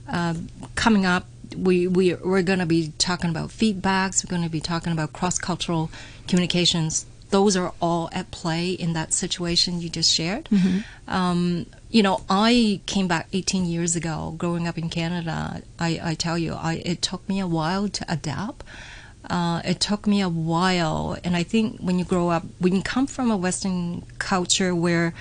Uh, 0.07 0.35
coming 0.75 1.05
up, 1.05 1.25
we, 1.55 1.87
we, 1.87 2.13
we're 2.15 2.41
going 2.41 2.59
to 2.59 2.65
be 2.65 2.93
talking 2.97 3.29
about 3.29 3.49
feedbacks, 3.49 4.23
we're 4.23 4.35
going 4.35 4.43
to 4.43 4.51
be 4.51 4.61
talking 4.61 4.93
about 4.93 5.13
cross 5.13 5.37
cultural 5.37 5.91
communications 6.27 7.05
those 7.31 7.57
are 7.57 7.73
all 7.81 8.09
at 8.13 8.29
play 8.29 8.71
in 8.71 8.93
that 8.93 9.13
situation 9.13 9.81
you 9.81 9.89
just 9.89 10.11
shared. 10.11 10.45
Mm-hmm. 10.45 10.79
Um, 11.09 11.65
you 11.89 12.03
know, 12.03 12.21
I 12.29 12.81
came 12.85 13.07
back 13.07 13.27
18 13.33 13.65
years 13.65 13.95
ago, 13.95 14.35
growing 14.37 14.67
up 14.67 14.77
in 14.77 14.89
Canada. 14.89 15.63
I, 15.79 15.99
I 16.03 16.13
tell 16.13 16.37
you, 16.37 16.53
I, 16.53 16.81
it 16.85 17.01
took 17.01 17.27
me 17.27 17.39
a 17.39 17.47
while 17.47 17.89
to 17.89 18.05
adapt. 18.11 18.63
Uh, 19.29 19.61
it 19.63 19.79
took 19.79 20.07
me 20.07 20.21
a 20.21 20.29
while, 20.29 21.17
and 21.23 21.35
I 21.35 21.43
think 21.43 21.79
when 21.79 21.99
you 21.99 22.05
grow 22.05 22.29
up, 22.29 22.43
when 22.59 22.75
you 22.75 22.81
come 22.81 23.07
from 23.07 23.31
a 23.31 23.37
Western 23.37 24.03
culture 24.17 24.73
where 24.75 25.13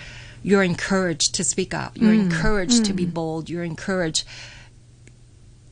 you're 0.42 0.62
encouraged 0.62 1.34
to 1.36 1.44
speak 1.44 1.74
up, 1.74 1.96
you're 1.96 2.14
mm. 2.14 2.20
encouraged 2.20 2.82
mm. 2.82 2.86
to 2.86 2.92
be 2.92 3.06
mm. 3.06 3.14
bold, 3.14 3.50
you're 3.50 3.64
encouraged. 3.64 4.26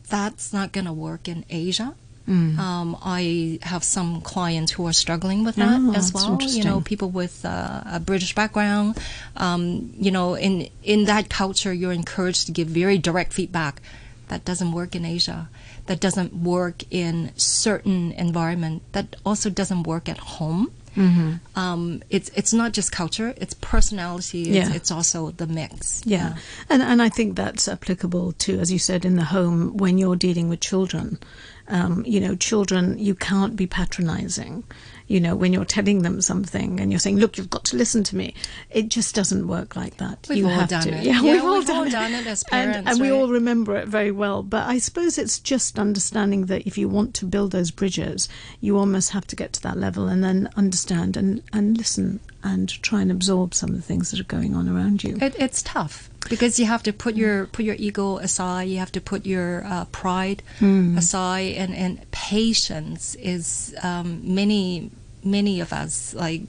That's 0.09 0.52
not 0.52 0.73
going 0.73 0.85
to 0.85 0.92
work 0.92 1.26
in 1.26 1.45
Asia. 1.50 1.95
Mm. 2.28 2.58
Um, 2.58 2.97
I 3.02 3.58
have 3.62 3.82
some 3.82 4.20
clients 4.20 4.73
who 4.73 4.87
are 4.87 4.92
struggling 4.92 5.44
with 5.44 5.56
that 5.56 5.80
oh, 5.80 5.94
as 5.94 6.12
well. 6.12 6.38
You 6.42 6.62
know, 6.62 6.82
people 6.82 7.08
with 7.08 7.44
uh, 7.44 7.82
a 7.87 8.00
British 8.00 8.35
background. 8.35 8.99
Um, 9.37 9.94
you 9.99 10.11
know, 10.11 10.35
in 10.35 10.68
in 10.82 11.04
that 11.04 11.30
culture, 11.30 11.73
you're 11.73 11.92
encouraged 11.92 12.47
to 12.47 12.52
give 12.52 12.68
very 12.68 12.99
direct 12.99 13.32
feedback. 13.32 13.80
That 14.28 14.44
doesn't 14.44 14.73
work 14.73 14.94
in 14.94 15.06
Asia. 15.06 15.49
That 15.87 16.00
doesn't 16.00 16.35
work 16.35 16.85
in 16.90 17.32
certain 17.37 18.12
environment. 18.12 18.82
That 18.92 19.16
also 19.25 19.49
doesn't 19.49 19.85
work 19.85 20.06
at 20.06 20.18
home. 20.18 20.70
Mm-hmm. 20.99 21.59
Um, 21.59 22.02
it's 22.11 22.31
it's 22.35 22.52
not 22.52 22.73
just 22.73 22.90
culture; 22.93 23.33
it's 23.37 23.55
personality. 23.55 24.43
It's, 24.43 24.69
yeah. 24.69 24.75
it's 24.75 24.90
also 24.90 25.31
the 25.31 25.47
mix. 25.47 26.02
Yeah. 26.05 26.19
yeah, 26.19 26.37
and 26.69 26.83
and 26.83 27.00
I 27.00 27.09
think 27.09 27.37
that's 27.37 27.69
applicable 27.69 28.33
to, 28.33 28.59
as 28.59 28.73
you 28.73 28.78
said, 28.78 29.05
in 29.05 29.17
the 29.17 29.25
home 29.25 29.76
when 29.76 29.99
you're 29.99 30.17
dealing 30.17 30.49
with 30.49 30.61
children 30.61 31.19
um, 31.69 32.05
you 32.07 32.21
know, 32.21 32.35
children, 32.35 32.99
you 32.99 33.14
can't 33.14 33.55
be 33.55 33.67
patronizing. 33.67 34.64
You 35.09 35.21
know, 35.21 35.35
when 35.35 35.53
you're 35.53 35.65
telling 35.65 36.03
them 36.03 36.21
something 36.21 36.81
and 36.81 36.93
you're 36.93 36.99
saying, 36.99 37.19
"Look, 37.19 37.37
you've 37.37 37.50
got 37.50 37.65
to 37.67 37.77
listen 37.77 38.05
to 38.05 38.17
me," 38.17 38.35
it 38.71 38.88
just 38.88 39.15
doesn't 39.15 39.49
work 39.49 39.75
like 39.75 39.97
that. 39.97 40.27
We've 40.29 40.38
you 40.38 40.49
all 40.49 40.61
have 40.61 40.69
done 40.69 40.83
to. 40.85 40.95
it. 40.95 41.03
Yeah, 41.03 41.21
yeah 41.23 41.33
we've, 41.33 41.45
all, 41.45 41.59
we've 41.59 41.67
done, 41.67 41.77
all 41.77 41.87
it. 41.87 41.93
done 41.93 42.12
it 42.12 42.27
as 42.27 42.45
parents, 42.45 42.77
and, 42.77 42.88
and 42.88 43.00
right? 43.00 43.11
we 43.11 43.11
all 43.11 43.29
remember 43.29 43.77
it 43.77 43.88
very 43.88 44.11
well. 44.12 44.43
But 44.43 44.69
I 44.69 44.79
suppose 44.79 45.19
it's 45.19 45.38
just 45.38 45.79
understanding 45.79 46.47
that 46.47 46.67
if 46.67 46.79
you 46.79 46.88
want 46.88 47.15
to 47.15 47.25
build 47.25 47.53
those 47.53 47.71
bridges, 47.71 48.29
you 48.61 48.79
almost 48.79 49.11
have 49.11 49.27
to 49.29 49.37
get 49.37 49.53
to 49.55 49.62
that 49.62 49.77
level 49.77 50.09
and 50.09 50.23
then 50.23 50.49
understand 50.57 51.17
and 51.17 51.43
and 51.53 51.77
listen 51.77 52.21
and 52.43 52.69
try 52.83 53.00
and 53.00 53.11
absorb 53.11 53.55
some 53.55 53.71
of 53.71 53.77
the 53.77 53.83
things 53.83 54.11
that 54.11 54.21
are 54.21 54.25
going 54.25 54.55
on 54.55 54.69
around 54.69 55.03
you. 55.03 55.19
It, 55.21 55.35
it's 55.38 55.62
tough 55.62 56.09
because 56.29 56.59
you 56.59 56.67
have 56.67 56.83
to 56.85 56.93
put 56.93 57.17
your 57.17 57.47
put 57.47 57.65
your 57.65 57.75
ego 57.79 58.19
aside. 58.19 58.69
You 58.69 58.79
have 58.79 58.93
to 58.93 59.00
put 59.00 59.27
your 59.27 59.65
uh, 59.65 59.85
pride 59.87 60.43
mm. 60.61 60.97
aside, 60.97 61.55
and 61.55 61.75
and 61.75 62.11
patience 62.11 63.15
is 63.17 63.75
um, 63.83 64.21
many 64.23 64.91
many 65.25 65.61
of 65.61 65.73
us 65.73 66.15
like. 66.15 66.43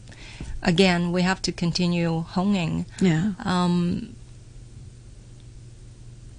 Again, 0.62 1.14
we 1.14 1.22
have 1.22 1.42
to 1.44 1.54
continue 1.54 2.20
honing. 2.20 2.86
Yeah. 3.00 3.32
Um, 3.46 4.14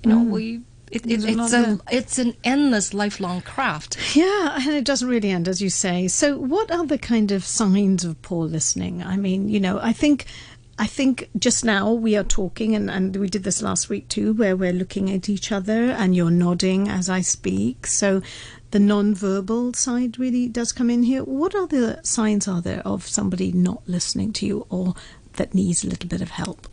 you 0.04 0.10
know, 0.10 0.18
mm. 0.18 0.28
we 0.28 0.60
it, 0.90 1.06
it, 1.06 1.24
it's 1.24 1.52
a, 1.52 1.78
it's 1.90 2.18
an 2.18 2.34
endless 2.42 2.92
lifelong 2.92 3.42
craft. 3.42 3.96
Yeah, 4.16 4.58
and 4.60 4.74
it 4.74 4.84
doesn't 4.84 5.08
really 5.08 5.30
end, 5.30 5.46
as 5.46 5.62
you 5.62 5.70
say. 5.70 6.08
So, 6.08 6.36
what 6.36 6.70
are 6.70 6.84
the 6.84 6.98
kind 6.98 7.30
of 7.30 7.44
signs 7.44 8.04
of 8.04 8.20
poor 8.22 8.46
listening? 8.46 9.02
I 9.02 9.16
mean, 9.16 9.48
you 9.48 9.60
know, 9.60 9.78
I 9.80 9.92
think 9.92 10.26
I 10.78 10.86
think 10.86 11.28
just 11.38 11.64
now 11.64 11.92
we 11.92 12.16
are 12.16 12.24
talking, 12.24 12.74
and, 12.74 12.90
and 12.90 13.14
we 13.14 13.28
did 13.28 13.44
this 13.44 13.62
last 13.62 13.88
week 13.88 14.08
too, 14.08 14.32
where 14.32 14.56
we're 14.56 14.72
looking 14.72 15.10
at 15.10 15.28
each 15.28 15.52
other 15.52 15.90
and 15.90 16.16
you're 16.16 16.30
nodding 16.30 16.88
as 16.88 17.08
I 17.08 17.20
speak. 17.20 17.86
So 17.86 18.22
the 18.70 18.78
non-verbal 18.78 19.74
side 19.74 20.18
really 20.18 20.48
does 20.48 20.72
come 20.72 20.90
in 20.90 21.02
here. 21.02 21.24
What 21.24 21.54
other 21.54 22.00
signs 22.02 22.46
are 22.46 22.60
there 22.60 22.82
of 22.84 23.06
somebody 23.06 23.52
not 23.52 23.82
listening 23.86 24.32
to 24.34 24.46
you 24.46 24.66
or 24.68 24.94
that 25.34 25.54
needs 25.54 25.84
a 25.84 25.88
little 25.88 26.08
bit 26.08 26.20
of 26.20 26.30
help? 26.30 26.68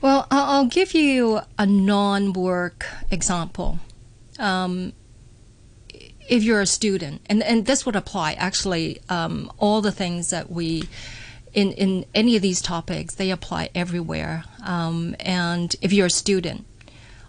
Well, 0.00 0.26
I'll 0.30 0.66
give 0.66 0.94
you 0.94 1.40
a 1.58 1.66
non 1.66 2.32
work 2.32 2.86
example. 3.10 3.80
Um, 4.38 4.92
if 6.28 6.44
you're 6.44 6.60
a 6.60 6.66
student, 6.66 7.22
and, 7.26 7.42
and 7.42 7.66
this 7.66 7.84
would 7.84 7.96
apply 7.96 8.34
actually, 8.34 9.00
um, 9.08 9.50
all 9.58 9.80
the 9.80 9.90
things 9.90 10.30
that 10.30 10.50
we 10.50 10.84
in, 11.54 11.72
in 11.72 12.04
any 12.14 12.36
of 12.36 12.42
these 12.42 12.60
topics, 12.60 13.14
they 13.14 13.30
apply 13.30 13.70
everywhere. 13.74 14.44
Um, 14.64 15.16
and 15.18 15.74
if 15.80 15.92
you're 15.92 16.06
a 16.06 16.10
student 16.10 16.66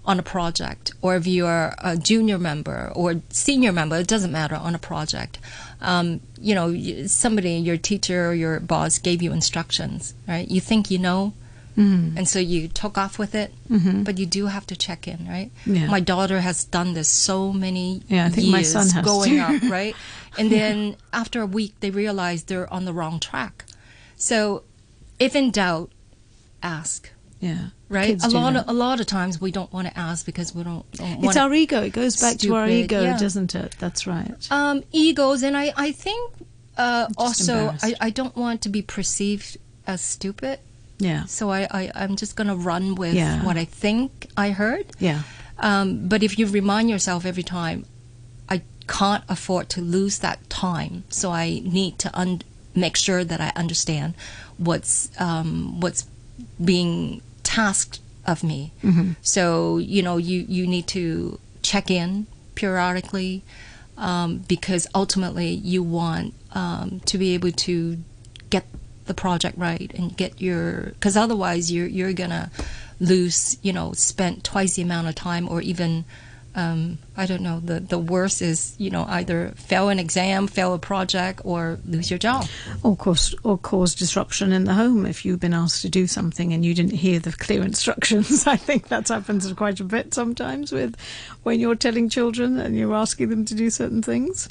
on 0.05 0.19
a 0.19 0.23
project, 0.23 0.93
or 1.01 1.15
if 1.15 1.27
you're 1.27 1.73
a 1.77 1.97
junior 1.97 2.37
member 2.37 2.91
or 2.95 3.21
senior 3.29 3.71
member, 3.71 3.97
it 3.97 4.07
doesn't 4.07 4.31
matter 4.31 4.55
on 4.55 4.73
a 4.75 4.79
project. 4.79 5.39
Um, 5.81 6.21
you 6.39 6.55
know, 6.55 7.05
somebody, 7.07 7.51
your 7.53 7.77
teacher 7.77 8.29
or 8.29 8.33
your 8.33 8.59
boss 8.59 8.97
gave 8.97 9.21
you 9.21 9.31
instructions, 9.31 10.13
right? 10.27 10.47
You 10.49 10.61
think 10.61 10.89
you 10.89 10.99
know, 10.99 11.33
Mm-hmm. 11.79 12.17
And 12.17 12.27
so 12.27 12.39
you 12.39 12.67
took 12.67 12.97
off 12.97 13.17
with 13.17 13.35
it, 13.35 13.53
mm-hmm. 13.69 14.03
but 14.03 14.17
you 14.17 14.25
do 14.25 14.47
have 14.47 14.67
to 14.67 14.75
check 14.75 15.07
in, 15.07 15.25
right? 15.27 15.49
Yeah. 15.65 15.87
My 15.87 16.01
daughter 16.01 16.41
has 16.41 16.65
done 16.65 16.93
this 16.93 17.07
so 17.07 17.53
many 17.53 18.01
yeah, 18.09 18.25
I 18.25 18.29
think 18.29 18.47
years 18.47 18.51
my 18.51 18.61
son 18.63 18.89
has 18.89 19.05
going 19.05 19.31
too. 19.31 19.39
up, 19.39 19.61
right? 19.71 19.95
And 20.37 20.51
then 20.51 20.89
yeah. 20.89 20.95
after 21.13 21.41
a 21.41 21.45
week, 21.45 21.75
they 21.79 21.89
realize 21.89 22.43
they're 22.43 22.71
on 22.71 22.83
the 22.83 22.91
wrong 22.91 23.19
track. 23.21 23.63
So, 24.17 24.63
if 25.19 25.35
in 25.37 25.51
doubt, 25.51 25.91
ask. 26.61 27.11
Yeah. 27.39 27.69
Right. 27.87 28.07
Kids 28.07 28.25
a 28.25 28.29
lot 28.29 28.55
of 28.55 28.67
a 28.67 28.73
lot 28.73 28.99
of 28.99 29.07
times 29.07 29.41
we 29.41 29.51
don't 29.51 29.71
want 29.73 29.87
to 29.87 29.97
ask 29.97 30.25
because 30.25 30.53
we 30.53 30.63
don't. 30.63 30.89
don't 30.91 31.23
it's 31.23 31.37
our 31.37 31.51
ego. 31.53 31.81
It 31.81 31.91
goes 31.91 32.17
back 32.17 32.33
stupid. 32.33 32.53
to 32.53 32.55
our 32.55 32.67
ego, 32.67 33.01
yeah. 33.01 33.17
doesn't 33.17 33.55
it? 33.55 33.75
That's 33.79 34.05
right. 34.05 34.47
Um, 34.51 34.83
egos, 34.91 35.41
and 35.41 35.57
I 35.57 35.73
I 35.75 35.91
think 35.91 36.33
uh, 36.77 37.07
also 37.17 37.73
I, 37.81 37.95
I 37.99 38.09
don't 38.09 38.35
want 38.35 38.61
to 38.63 38.69
be 38.69 38.81
perceived 38.81 39.57
as 39.87 40.01
stupid. 40.01 40.59
Yeah. 40.99 41.25
So 41.25 41.49
I, 41.49 41.67
I 41.71 41.91
I'm 41.95 42.15
just 42.15 42.35
gonna 42.35 42.55
run 42.55 42.95
with 42.95 43.15
yeah. 43.15 43.43
what 43.43 43.57
I 43.57 43.65
think 43.65 44.27
I 44.37 44.51
heard. 44.51 44.85
Yeah. 44.99 45.23
Um, 45.57 46.07
but 46.07 46.21
if 46.21 46.37
you 46.37 46.45
remind 46.45 46.89
yourself 46.89 47.25
every 47.25 47.43
time, 47.43 47.85
I 48.49 48.61
can't 48.87 49.23
afford 49.27 49.69
to 49.69 49.81
lose 49.81 50.19
that 50.19 50.47
time, 50.49 51.05
so 51.09 51.31
I 51.31 51.61
need 51.63 51.97
to 51.99 52.11
un- 52.17 52.43
make 52.75 52.95
sure 52.95 53.23
that 53.23 53.41
I 53.41 53.51
understand 53.55 54.13
what's 54.57 55.09
um, 55.19 55.79
what's 55.79 56.05
being 56.63 57.21
tasked 57.43 57.99
of 58.25 58.43
me. 58.43 58.71
Mm-hmm. 58.83 59.13
So 59.21 59.77
you 59.77 60.01
know, 60.01 60.17
you 60.17 60.45
you 60.47 60.67
need 60.67 60.87
to 60.87 61.39
check 61.61 61.91
in 61.91 62.27
periodically 62.55 63.43
um, 63.97 64.39
because 64.47 64.87
ultimately 64.95 65.49
you 65.49 65.83
want 65.83 66.33
um, 66.53 67.01
to 67.05 67.17
be 67.17 67.33
able 67.33 67.51
to 67.51 67.97
get 68.49 68.65
the 69.05 69.13
project 69.13 69.57
right 69.57 69.91
and 69.95 70.15
get 70.15 70.39
your 70.39 70.81
because 70.91 71.17
otherwise 71.17 71.71
you're 71.71 71.87
you're 71.87 72.13
gonna 72.13 72.51
lose 72.99 73.57
you 73.61 73.73
know 73.73 73.91
spend 73.93 74.43
twice 74.43 74.75
the 74.75 74.81
amount 74.81 75.07
of 75.07 75.15
time 75.15 75.49
or 75.49 75.61
even 75.61 76.05
um, 76.59 76.97
I 77.15 77.25
don't 77.25 77.41
know. 77.41 77.61
The 77.61 77.79
the 77.79 77.97
worst 77.97 78.41
is 78.41 78.75
you 78.77 78.89
know 78.89 79.05
either 79.07 79.53
fail 79.55 79.87
an 79.89 79.97
exam, 79.97 80.47
fail 80.47 80.73
a 80.73 80.79
project, 80.79 81.41
or 81.45 81.79
lose 81.85 82.11
your 82.11 82.19
job. 82.19 82.47
Or 82.83 82.97
cause 82.97 83.33
or 83.43 83.57
cause 83.57 83.95
disruption 83.95 84.51
in 84.51 84.65
the 84.65 84.73
home 84.73 85.05
if 85.05 85.23
you've 85.23 85.39
been 85.39 85.53
asked 85.53 85.81
to 85.83 85.89
do 85.89 86.05
something 86.05 86.51
and 86.51 86.65
you 86.65 86.73
didn't 86.73 86.95
hear 86.95 87.19
the 87.19 87.31
clear 87.31 87.63
instructions. 87.71 88.45
I 88.45 88.57
think 88.57 88.89
that 88.89 89.07
happens 89.07 89.51
quite 89.53 89.79
a 89.79 89.85
bit 89.85 90.13
sometimes 90.13 90.71
with 90.71 90.95
when 91.43 91.59
you're 91.59 91.75
telling 91.75 92.09
children 92.09 92.59
and 92.59 92.75
you're 92.75 92.93
asking 92.93 93.29
them 93.29 93.45
to 93.45 93.55
do 93.55 93.69
certain 93.69 94.01
things 94.01 94.49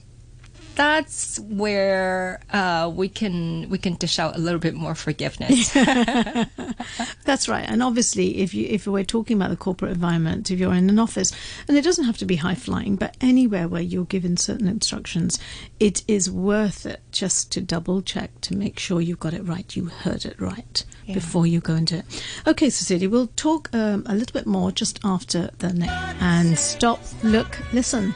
that's 0.79 1.41
where 1.41 2.41
uh, 2.53 2.89
we 2.95 3.09
can 3.09 3.69
we 3.69 3.79
can 3.79 3.95
dish 3.95 4.21
out 4.21 4.37
a 4.37 4.39
little 4.39 4.61
bit 4.61 4.75
more 4.75 4.95
forgiveness. 4.95 5.73
that's 7.25 7.49
right. 7.49 7.69
And 7.69 7.83
obviously, 7.83 8.39
if 8.39 8.55
you 8.55 8.65
if 8.71 8.87
we're 8.87 9.03
talking 9.03 9.37
about 9.37 9.51
the 9.51 9.57
corporate 9.57 9.91
environment, 9.91 10.53
if 10.53 10.61
you're 10.61 10.73
in 10.73 10.89
an 10.89 11.01
office, 11.01 11.33
and 11.67 11.77
it 11.77 11.83
doesn't 11.83 12.05
have 12.05 12.17
to 12.19 12.25
be 12.25 12.37
high 12.37 12.55
flying, 12.55 12.95
but 12.95 13.17
anywhere 13.21 13.67
where 13.67 13.83
you're 13.83 14.05
given 14.05 14.37
certain 14.37 14.69
instructions, 14.69 15.41
it 15.81 16.05
is 16.07 16.31
worth 16.31 16.87
it 16.87 17.01
just 17.11 17.51
to 17.51 17.61
double 17.61 18.01
check 18.01 18.41
to 18.43 18.55
make 18.55 18.79
sure 18.79 19.01
you've 19.01 19.19
got 19.19 19.35
it 19.35 19.45
right, 19.45 19.75
you 19.75 19.87
heard 19.87 20.25
it 20.25 20.41
right 20.41 20.85
yeah. 21.07 21.15
before 21.15 21.45
you 21.45 21.59
go 21.59 21.75
into 21.75 21.97
it. 21.97 22.25
Okay, 22.47 22.71
Cecilia, 22.71 23.11
we'll 23.11 23.33
talk 23.35 23.69
um, 23.73 24.05
a 24.07 24.15
little 24.15 24.33
bit 24.33 24.47
more 24.47 24.71
just 24.71 25.01
after 25.03 25.51
the 25.59 25.73
next. 25.73 26.23
And 26.23 26.57
stop, 26.57 27.01
look, 27.25 27.59
listen. 27.73 28.15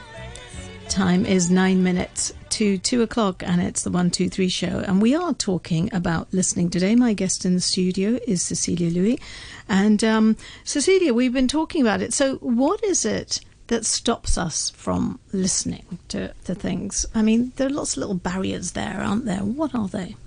Time 0.87 1.25
is 1.25 1.49
nine 1.49 1.81
minutes 1.81 2.31
to 2.53 2.77
two 2.77 3.01
o'clock, 3.01 3.41
and 3.43 3.61
it's 3.61 3.83
the 3.83 3.89
One 3.89 4.11
Two 4.11 4.29
Three 4.29 4.49
show. 4.49 4.83
And 4.85 5.01
we 5.01 5.15
are 5.15 5.33
talking 5.33 5.89
about 5.93 6.31
listening 6.31 6.69
today. 6.69 6.95
My 6.95 7.13
guest 7.13 7.45
in 7.45 7.55
the 7.55 7.61
studio 7.61 8.19
is 8.27 8.43
Cecilia 8.43 8.91
Lui, 8.91 9.19
and 9.67 10.03
um, 10.03 10.37
Cecilia, 10.63 11.13
we've 11.13 11.33
been 11.33 11.47
talking 11.47 11.81
about 11.81 12.01
it. 12.01 12.13
So, 12.13 12.35
what 12.37 12.83
is 12.83 13.05
it? 13.05 13.41
that 13.67 13.85
stops 13.85 14.37
us 14.37 14.71
from 14.71 15.19
listening 15.31 15.97
to, 16.09 16.33
to 16.43 16.53
things? 16.53 17.05
I 17.15 17.21
mean, 17.21 17.53
there 17.55 17.67
are 17.67 17.71
lots 17.71 17.93
of 17.93 17.99
little 17.99 18.15
barriers 18.15 18.73
there, 18.73 18.99
aren't 18.99 19.23
there? 19.23 19.39
What 19.39 19.73
are 19.73 19.87
they? 19.87 20.17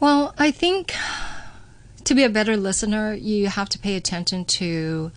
Well, 0.00 0.34
I 0.36 0.50
think 0.50 0.92
to 2.04 2.14
be 2.14 2.24
a 2.24 2.28
better 2.28 2.56
listener, 2.56 3.14
you 3.14 3.46
have 3.46 3.68
to 3.70 3.78
pay 3.78 3.96
attention 3.96 4.44
to 4.44 5.12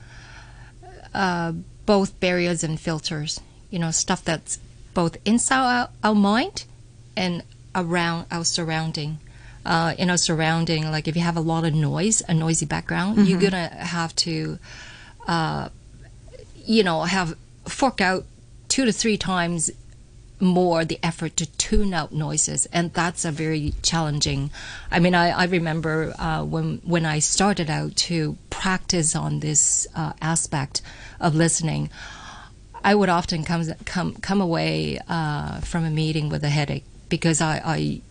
uh, 1.13 1.53
both 1.85 2.19
barriers 2.19 2.63
and 2.63 2.79
filters. 2.79 3.41
You 3.71 3.79
know, 3.79 3.91
stuff 3.91 4.23
that's 4.23 4.59
both 4.93 5.17
inside 5.25 5.81
our, 5.81 5.89
our 6.03 6.15
mind 6.15 6.65
and 7.15 7.43
around 7.75 8.25
our 8.31 8.45
surrounding. 8.45 9.19
Uh, 9.65 9.93
in 9.97 10.09
our 10.09 10.17
surrounding, 10.17 10.89
like 10.89 11.07
if 11.07 11.15
you 11.17 11.21
have 11.21 11.35
a 11.35 11.41
lot 11.41 11.65
of 11.65 11.73
noise, 11.73 12.23
a 12.29 12.33
noisy 12.33 12.65
background, 12.65 13.17
mm-hmm. 13.17 13.27
you're 13.27 13.39
gonna 13.39 13.67
have 13.67 14.15
to, 14.15 14.57
uh, 15.27 15.67
you 16.65 16.81
know, 16.81 17.03
have 17.03 17.35
fork 17.65 17.99
out 17.99 18.25
two 18.69 18.85
to 18.85 18.91
three 18.91 19.17
times 19.17 19.69
more 20.39 20.85
the 20.85 20.99
effort 21.03 21.35
to 21.37 21.45
tune 21.57 21.93
out 21.93 22.11
noises, 22.11 22.65
and 22.67 22.93
that's 22.93 23.25
a 23.25 23.31
very 23.31 23.73
challenging. 23.81 24.49
I 24.89 24.99
mean, 24.99 25.13
I, 25.13 25.29
I 25.29 25.45
remember 25.45 26.13
uh, 26.17 26.43
when 26.43 26.81
when 26.83 27.05
I 27.05 27.19
started 27.19 27.69
out 27.69 27.95
to 28.07 28.37
practice 28.49 29.15
on 29.15 29.41
this 29.41 29.87
uh, 29.95 30.13
aspect 30.21 30.81
of 31.19 31.35
listening. 31.35 31.89
I 32.83 32.95
would 32.95 33.09
often 33.09 33.43
come 33.43 33.65
come 33.85 34.15
come 34.15 34.41
away 34.41 34.99
uh, 35.07 35.61
from 35.61 35.85
a 35.85 35.89
meeting 35.89 36.29
with 36.29 36.43
a 36.43 36.49
headache 36.49 36.85
because 37.09 37.41
I 37.41 37.61
I, 37.63 38.01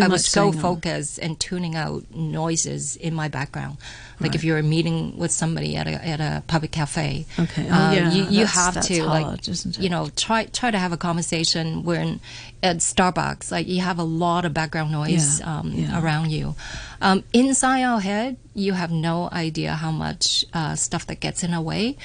I 0.00 0.08
was 0.08 0.26
so 0.26 0.52
focused 0.52 1.18
and 1.18 1.38
tuning 1.38 1.74
out 1.74 2.04
noises 2.14 2.96
in 2.96 3.14
my 3.14 3.28
background. 3.28 3.76
Like 4.20 4.30
right. 4.30 4.34
if 4.36 4.44
you're 4.44 4.62
meeting 4.62 5.18
with 5.18 5.32
somebody 5.32 5.76
at 5.76 5.88
a 5.88 5.92
at 6.06 6.20
a 6.20 6.42
public 6.46 6.70
cafe, 6.70 7.26
okay, 7.38 7.66
oh, 7.68 7.74
um, 7.74 7.94
yeah, 7.94 8.12
you, 8.12 8.24
you 8.24 8.46
have 8.46 8.80
to 8.80 9.04
hard, 9.04 9.46
like 9.46 9.78
you 9.78 9.88
know 9.88 10.08
try 10.14 10.44
try 10.46 10.70
to 10.70 10.78
have 10.78 10.92
a 10.92 10.96
conversation 10.96 11.82
when 11.82 12.20
at 12.62 12.76
Starbucks 12.76 13.50
like 13.50 13.66
you 13.66 13.80
have 13.80 13.98
a 13.98 14.04
lot 14.04 14.44
of 14.44 14.54
background 14.54 14.92
noise 14.92 15.40
yeah, 15.40 15.58
um, 15.58 15.72
yeah. 15.72 16.00
around 16.00 16.30
you. 16.30 16.54
Um, 17.02 17.24
inside 17.32 17.82
our 17.82 18.00
head, 18.00 18.36
you 18.54 18.72
have 18.72 18.92
no 18.92 19.28
idea 19.32 19.74
how 19.74 19.90
much 19.90 20.44
uh, 20.54 20.76
stuff 20.76 21.06
that 21.06 21.20
gets 21.20 21.42
in 21.42 21.52
our 21.52 21.60
way. 21.60 21.96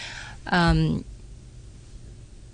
Um, 0.47 1.05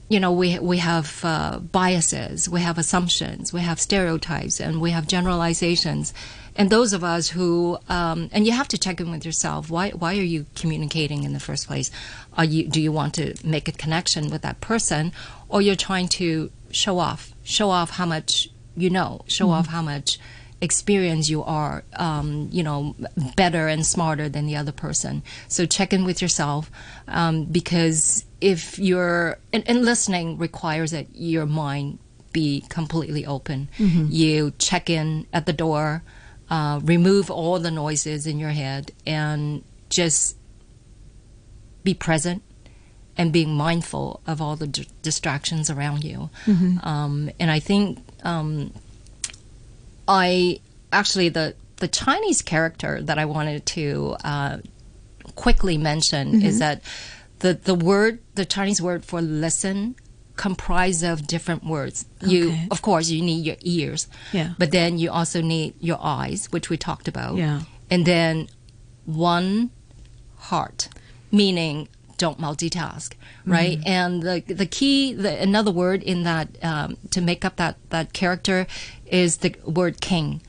you 0.08 0.20
know, 0.20 0.32
we 0.32 0.60
we 0.60 0.78
have 0.78 1.22
uh, 1.24 1.60
biases, 1.60 2.48
we 2.48 2.62
have 2.62 2.78
assumptions, 2.78 3.52
we 3.52 3.62
have 3.62 3.80
stereotypes, 3.80 4.60
and 4.60 4.80
we 4.80 4.92
have 4.92 5.08
generalizations. 5.08 6.14
And 6.58 6.70
those 6.70 6.94
of 6.94 7.04
us 7.04 7.30
who, 7.30 7.78
um, 7.90 8.30
and 8.32 8.46
you 8.46 8.54
have 8.54 8.70
to 8.70 8.78
check 8.78 9.02
in 9.02 9.12
with 9.12 9.26
yourself. 9.26 9.70
Why 9.70 9.90
why 9.90 10.18
are 10.18 10.30
you 10.36 10.46
communicating 10.56 11.24
in 11.24 11.34
the 11.34 11.40
first 11.40 11.68
place? 11.68 11.90
Are 12.38 12.46
you 12.46 12.68
do 12.68 12.80
you 12.80 12.92
want 12.92 13.16
to 13.16 13.34
make 13.44 13.68
a 13.68 13.72
connection 13.72 14.30
with 14.30 14.44
that 14.44 14.62
person, 14.62 15.12
or 15.50 15.62
you're 15.62 15.76
trying 15.76 16.08
to 16.10 16.52
show 16.72 17.00
off, 17.00 17.34
show 17.44 17.70
off 17.70 17.92
how 17.92 18.06
much 18.06 18.50
you 18.76 18.90
know, 18.90 19.22
show 19.28 19.46
mm-hmm. 19.46 19.54
off 19.54 19.68
how 19.68 19.82
much 19.82 20.20
experience 20.66 21.30
you 21.30 21.44
are, 21.44 21.84
um, 21.94 22.50
you 22.52 22.64
know, 22.64 22.96
better 23.36 23.68
and 23.68 23.86
smarter 23.86 24.28
than 24.28 24.46
the 24.46 24.58
other 24.58 24.74
person. 24.74 25.24
So 25.48 25.66
check 25.66 25.94
in 25.94 26.04
with 26.04 26.22
yourself 26.22 26.70
um, 27.08 27.46
because 27.46 28.26
if 28.42 28.78
you're 28.78 29.38
and, 29.54 29.64
and, 29.70 29.86
listening 29.86 30.38
requires 30.38 30.92
that 30.92 31.08
your 31.14 31.46
mind 31.46 32.00
be 32.34 32.66
completely 32.68 33.26
open. 33.26 33.70
Mm-hmm. 33.78 34.08
You 34.10 34.52
check 34.60 34.90
in 34.90 35.26
at 35.32 35.46
the 35.46 35.54
door, 35.54 36.04
uh, 36.50 36.82
remove 36.84 37.32
all 37.32 37.60
the 37.60 37.72
noises 37.72 38.28
in 38.28 38.40
your 38.40 38.50
head, 38.50 38.92
and 39.08 39.64
just 39.90 40.36
be 41.86 41.94
present 41.94 42.44
and 43.18 43.32
being 43.32 43.56
mindful 43.56 44.20
of 44.28 44.42
all 44.42 44.58
the 44.58 44.68
d- 44.68 44.88
distractions 45.02 45.70
around 45.70 46.04
you. 46.04 46.30
Mm-hmm. 46.46 46.86
Um, 46.86 47.32
and 47.40 47.50
I 47.50 47.60
think 47.60 48.00
um, 48.24 48.74
I 50.08 50.60
actually 50.92 51.30
the 51.30 51.56
the 51.78 51.88
Chinese 51.88 52.42
character 52.42 53.02
that 53.02 53.18
I 53.18 53.26
wanted 53.26 53.66
to 53.66 54.16
uh, 54.24 54.58
quickly 55.36 55.78
mention 55.78 56.34
mm-hmm. 56.34 56.46
is 56.46 56.60
that 56.60 56.82
the 57.40 57.54
the 57.54 57.76
word 57.76 58.20
the 58.36 58.46
Chinese 58.46 58.82
word 58.82 59.04
for 59.04 59.22
listen 59.22 59.96
comprise 60.36 61.04
of 61.04 61.28
different 61.28 61.64
words. 61.64 62.06
Okay. 62.24 62.32
You 62.32 62.58
of 62.72 62.82
course 62.82 63.10
you 63.10 63.22
need 63.22 63.46
your 63.46 63.58
ears. 63.62 64.08
Yeah. 64.32 64.54
But 64.58 64.72
then 64.72 64.98
you 65.00 65.12
also 65.12 65.42
need 65.42 65.76
your 65.80 66.00
eyes, 66.02 66.52
which 66.52 66.70
we 66.70 66.78
talked 66.78 67.08
about. 67.08 67.38
Yeah. 67.38 67.62
And 67.90 68.06
then 68.06 68.48
one 69.06 69.70
heart, 70.38 70.90
meaning 71.32 71.88
don't 72.18 72.40
multitask, 72.40 73.14
right? 73.46 73.78
Mm-hmm. 73.80 73.88
And 73.88 74.24
the 74.24 74.54
the 74.54 74.66
key, 74.66 75.14
the, 75.14 75.42
another 75.42 75.72
word 75.72 76.04
in 76.04 76.24
that 76.24 76.48
um, 76.64 76.98
to 77.12 77.22
make 77.22 77.44
up 77.44 77.58
that 77.58 77.78
that 77.90 78.14
character 78.14 78.68
is 79.16 79.38
the 79.38 79.56
word 79.66 80.02
king. 80.02 80.42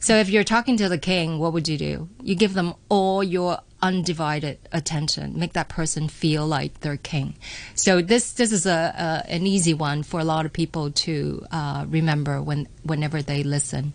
So 0.00 0.16
if 0.16 0.28
you're 0.28 0.44
talking 0.44 0.76
to 0.78 0.88
the 0.88 0.98
king, 0.98 1.38
what 1.38 1.52
would 1.54 1.66
you 1.66 1.78
do? 1.78 2.08
You 2.22 2.34
give 2.34 2.54
them 2.54 2.74
all 2.88 3.22
your 3.22 3.60
undivided 3.80 4.58
attention, 4.72 5.38
make 5.38 5.52
that 5.52 5.68
person 5.68 6.08
feel 6.08 6.46
like 6.46 6.80
they're 6.80 6.96
king. 6.96 7.34
So 7.74 8.00
this 8.00 8.32
this 8.32 8.50
is 8.52 8.66
a, 8.66 9.22
a 9.28 9.30
an 9.30 9.46
easy 9.46 9.74
one 9.74 10.02
for 10.02 10.20
a 10.20 10.24
lot 10.24 10.46
of 10.46 10.52
people 10.52 10.90
to 10.90 11.46
uh, 11.50 11.84
remember 11.88 12.40
when 12.42 12.66
whenever 12.82 13.22
they 13.22 13.42
listen. 13.42 13.92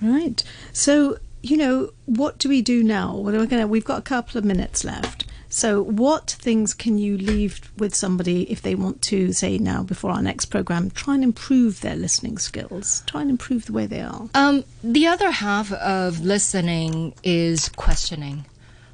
Right. 0.00 0.42
So 0.72 1.18
you 1.42 1.56
know 1.56 1.92
what 2.06 2.38
do 2.38 2.48
we 2.48 2.62
do 2.62 2.82
now? 2.82 3.16
We're 3.16 3.46
gonna 3.46 3.66
we've 3.66 3.84
got 3.84 3.98
a 3.98 4.02
couple 4.02 4.38
of 4.38 4.44
minutes 4.44 4.84
left. 4.84 5.23
So, 5.54 5.80
what 5.80 6.32
things 6.32 6.74
can 6.74 6.98
you 6.98 7.16
leave 7.16 7.70
with 7.78 7.94
somebody 7.94 8.50
if 8.50 8.60
they 8.60 8.74
want 8.74 9.00
to, 9.02 9.32
say, 9.32 9.56
now 9.56 9.84
before 9.84 10.10
our 10.10 10.20
next 10.20 10.46
program, 10.46 10.90
try 10.90 11.14
and 11.14 11.22
improve 11.22 11.80
their 11.80 11.94
listening 11.94 12.38
skills, 12.38 13.04
try 13.06 13.20
and 13.20 13.30
improve 13.30 13.66
the 13.66 13.72
way 13.72 13.86
they 13.86 14.00
are? 14.00 14.28
Um, 14.34 14.64
the 14.82 15.06
other 15.06 15.30
half 15.30 15.72
of 15.74 16.24
listening 16.24 17.14
is 17.22 17.68
questioning. 17.68 18.46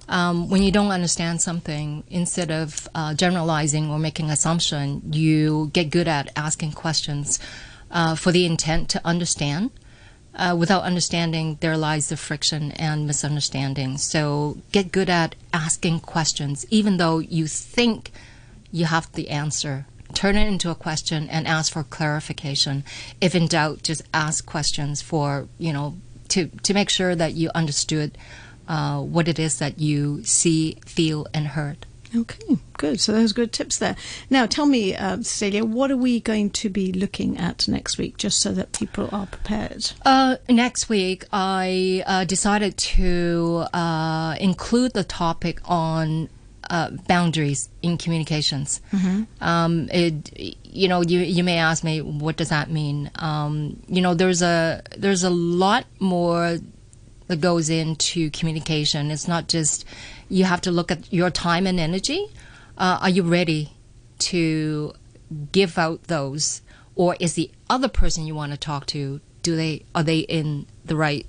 Um, 0.07 0.51
when 0.51 0.63
you 0.63 0.71
don't 0.71 0.91
understand 0.91 1.41
something, 1.41 2.05
instead 2.11 2.51
of 2.51 2.87
uh, 2.95 3.15
generalizing 3.15 3.89
or 3.89 3.99
making 3.99 4.29
assumption, 4.29 5.01
you 5.15 5.71
get 5.73 5.89
good 5.89 6.09
at 6.09 6.31
asking 6.37 6.73
questions 6.73 7.39
uh, 7.91 8.15
for 8.17 8.33
the 8.33 8.45
intent 8.45 8.91
to 8.91 9.01
understand 9.03 9.71
uh, 10.35 10.57
without 10.59 10.83
understanding, 10.83 11.59
there 11.61 11.77
lies 11.77 12.09
the 12.09 12.17
friction 12.17 12.73
and 12.73 13.07
misunderstanding. 13.07 13.99
So 13.99 14.59
get 14.73 14.93
good 14.93 15.11
at 15.11 15.35
asking 15.53 16.01
questions, 16.01 16.65
even 16.71 16.97
though 16.97 17.19
you 17.19 17.47
think 17.47 18.13
you 18.71 18.85
have 18.87 19.13
the 19.13 19.31
answer. 19.31 19.87
Turn 20.15 20.37
it 20.37 20.47
into 20.47 20.71
a 20.71 20.75
question 20.75 21.29
and 21.29 21.47
ask 21.47 21.73
for 21.73 21.83
clarification. 21.83 22.85
If 23.21 23.35
in 23.35 23.47
doubt, 23.47 23.83
just 23.83 24.03
ask 24.13 24.45
questions 24.45 25.03
for 25.03 25.49
you 25.59 25.73
know 25.73 25.97
to 26.29 26.47
to 26.63 26.75
make 26.75 26.91
sure 26.91 27.15
that 27.15 27.35
you 27.35 27.51
understood 27.55 28.17
uh, 28.69 29.01
what 29.01 29.29
it 29.29 29.39
is 29.39 29.59
that 29.59 29.79
you 29.79 30.23
see, 30.25 30.79
feel, 30.87 31.27
and 31.35 31.49
heard. 31.49 31.87
Okay, 32.15 32.57
good. 32.77 33.01
So 33.01 33.13
those 33.13 33.33
good 33.33 33.53
tips 33.53 33.79
there. 33.79 33.97
Now, 34.29 34.47
tell 34.47 34.67
me, 34.67 34.97
uh, 34.97 35.19
Cecilia, 35.19 35.65
what 35.65 35.91
are 35.91 35.97
we 35.97 36.21
going 36.21 36.51
to 36.51 36.69
be 36.69 36.93
looking 36.93 37.39
at 37.39 37.69
next 37.69 37.99
week, 37.99 38.17
just 38.17 38.41
so 38.41 38.53
that 38.53 38.73
people 38.73 39.09
are 39.13 39.27
prepared? 39.27 39.93
Uh, 40.05 40.37
next 40.49 40.89
week, 40.89 41.25
I 41.33 42.03
uh, 42.07 42.25
decided 42.25 42.77
to 42.79 43.65
uh, 43.73 44.35
include 44.41 44.93
the 44.93 45.05
topic 45.05 45.61
on 45.65 46.29
uh, 46.69 46.91
boundaries 47.09 47.69
in 47.83 47.97
communications. 47.97 48.81
Um, 49.41 49.89
it, 49.93 50.57
you 50.65 50.89
know, 50.89 51.03
you 51.03 51.21
you 51.21 51.45
may 51.45 51.59
ask 51.59 51.85
me, 51.85 52.01
what 52.01 52.37
does 52.37 52.49
that 52.49 52.71
mean? 52.71 53.11
Um, 53.17 53.81
you 53.89 54.01
know, 54.01 54.15
there's 54.15 54.43
a 54.43 54.83
there's 54.97 55.25
a 55.25 55.31
lot 55.31 55.85
more 55.99 56.59
that 57.29 57.41
goes 57.41 57.71
into 57.71 58.31
communication. 58.31 59.11
It's 59.11 59.29
not 59.29 59.49
just 59.49 59.85
you 60.31 60.45
have 60.45 60.63
to 60.63 60.71
look 60.71 60.91
at 60.91 61.13
your 61.13 61.29
time 61.29 61.67
and 61.67 61.79
energy. 61.79 62.29
Uh, 62.79 62.99
are 63.03 63.11
you 63.11 63.23
ready 63.23 63.73
to 64.19 64.95
give 65.53 65.77
out 65.77 66.05
those, 66.05 66.63
or 66.95 67.17
is 67.21 67.35
the 67.35 67.51
other 67.69 67.89
person 67.89 68.27
you 68.27 68.35
want 68.35 68.53
to 68.53 68.59
talk 68.59 68.87
to? 68.87 69.21
Do 69.43 69.57
they 69.57 69.85
are 69.95 70.03
they 70.03 70.21
in 70.21 70.67
the 70.85 70.97
right 70.97 71.27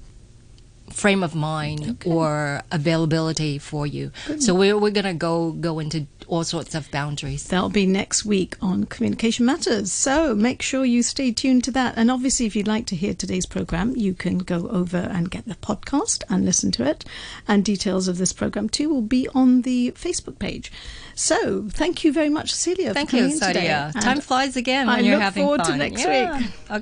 frame 0.92 1.24
of 1.24 1.34
mind 1.36 2.04
or 2.06 2.62
availability 2.72 3.58
for 3.58 3.88
you? 3.88 4.12
So 4.40 4.54
we're 4.54 4.78
we're 4.78 4.92
gonna 4.92 5.14
go 5.14 5.52
go 5.52 5.80
into 5.80 6.08
all 6.28 6.44
sorts 6.44 6.76
of 6.76 6.90
boundaries. 6.92 7.48
That'll 7.50 7.70
be 7.70 7.86
next 7.86 8.24
week 8.26 8.56
on 8.62 8.86
Communication 8.86 9.46
Matters. 9.46 9.92
So 9.92 10.34
make 10.34 10.62
sure 10.62 10.86
you 10.86 11.04
stay 11.04 11.32
tuned 11.32 11.64
to 11.66 11.72
that. 11.72 11.96
And 11.98 12.10
obviously, 12.10 12.46
if 12.46 12.56
you'd 12.56 12.68
like 12.68 12.86
to 12.88 12.96
hear 12.96 13.14
today's 13.14 13.46
program, 13.46 13.96
you 13.98 14.14
can 14.14 14.38
go 14.38 14.68
over 14.70 14.98
and 14.98 15.30
get 15.30 15.46
the 15.46 15.56
podcast 15.56 16.24
and 16.30 16.46
listen 16.46 16.72
to 16.72 16.84
it. 16.88 17.04
And 17.48 17.66
details 17.66 18.08
of 18.08 18.18
this 18.18 18.32
program 18.34 18.70
too 18.70 18.90
will 18.90 19.02
be 19.02 19.28
on 19.36 19.64
the 19.64 19.92
Facebook 19.92 20.40
page. 20.40 20.72
So 21.16 21.68
thank 21.70 22.04
you 22.04 22.14
very 22.14 22.30
much, 22.30 22.54
Celia. 22.54 22.94
Thank 22.94 23.10
for 23.12 23.18
you. 23.18 23.28
Sadia. 23.28 23.92
Time 24.00 24.22
flies 24.22 24.56
again 24.56 24.88
I 24.90 24.96
when 24.98 25.06
you're 25.06 25.20
look 25.20 25.34
forward 25.34 25.64
to 25.66 25.76
next 25.76 26.02
Yeah. 26.04 26.38
week. 26.40 26.48
Okay. 26.72 26.82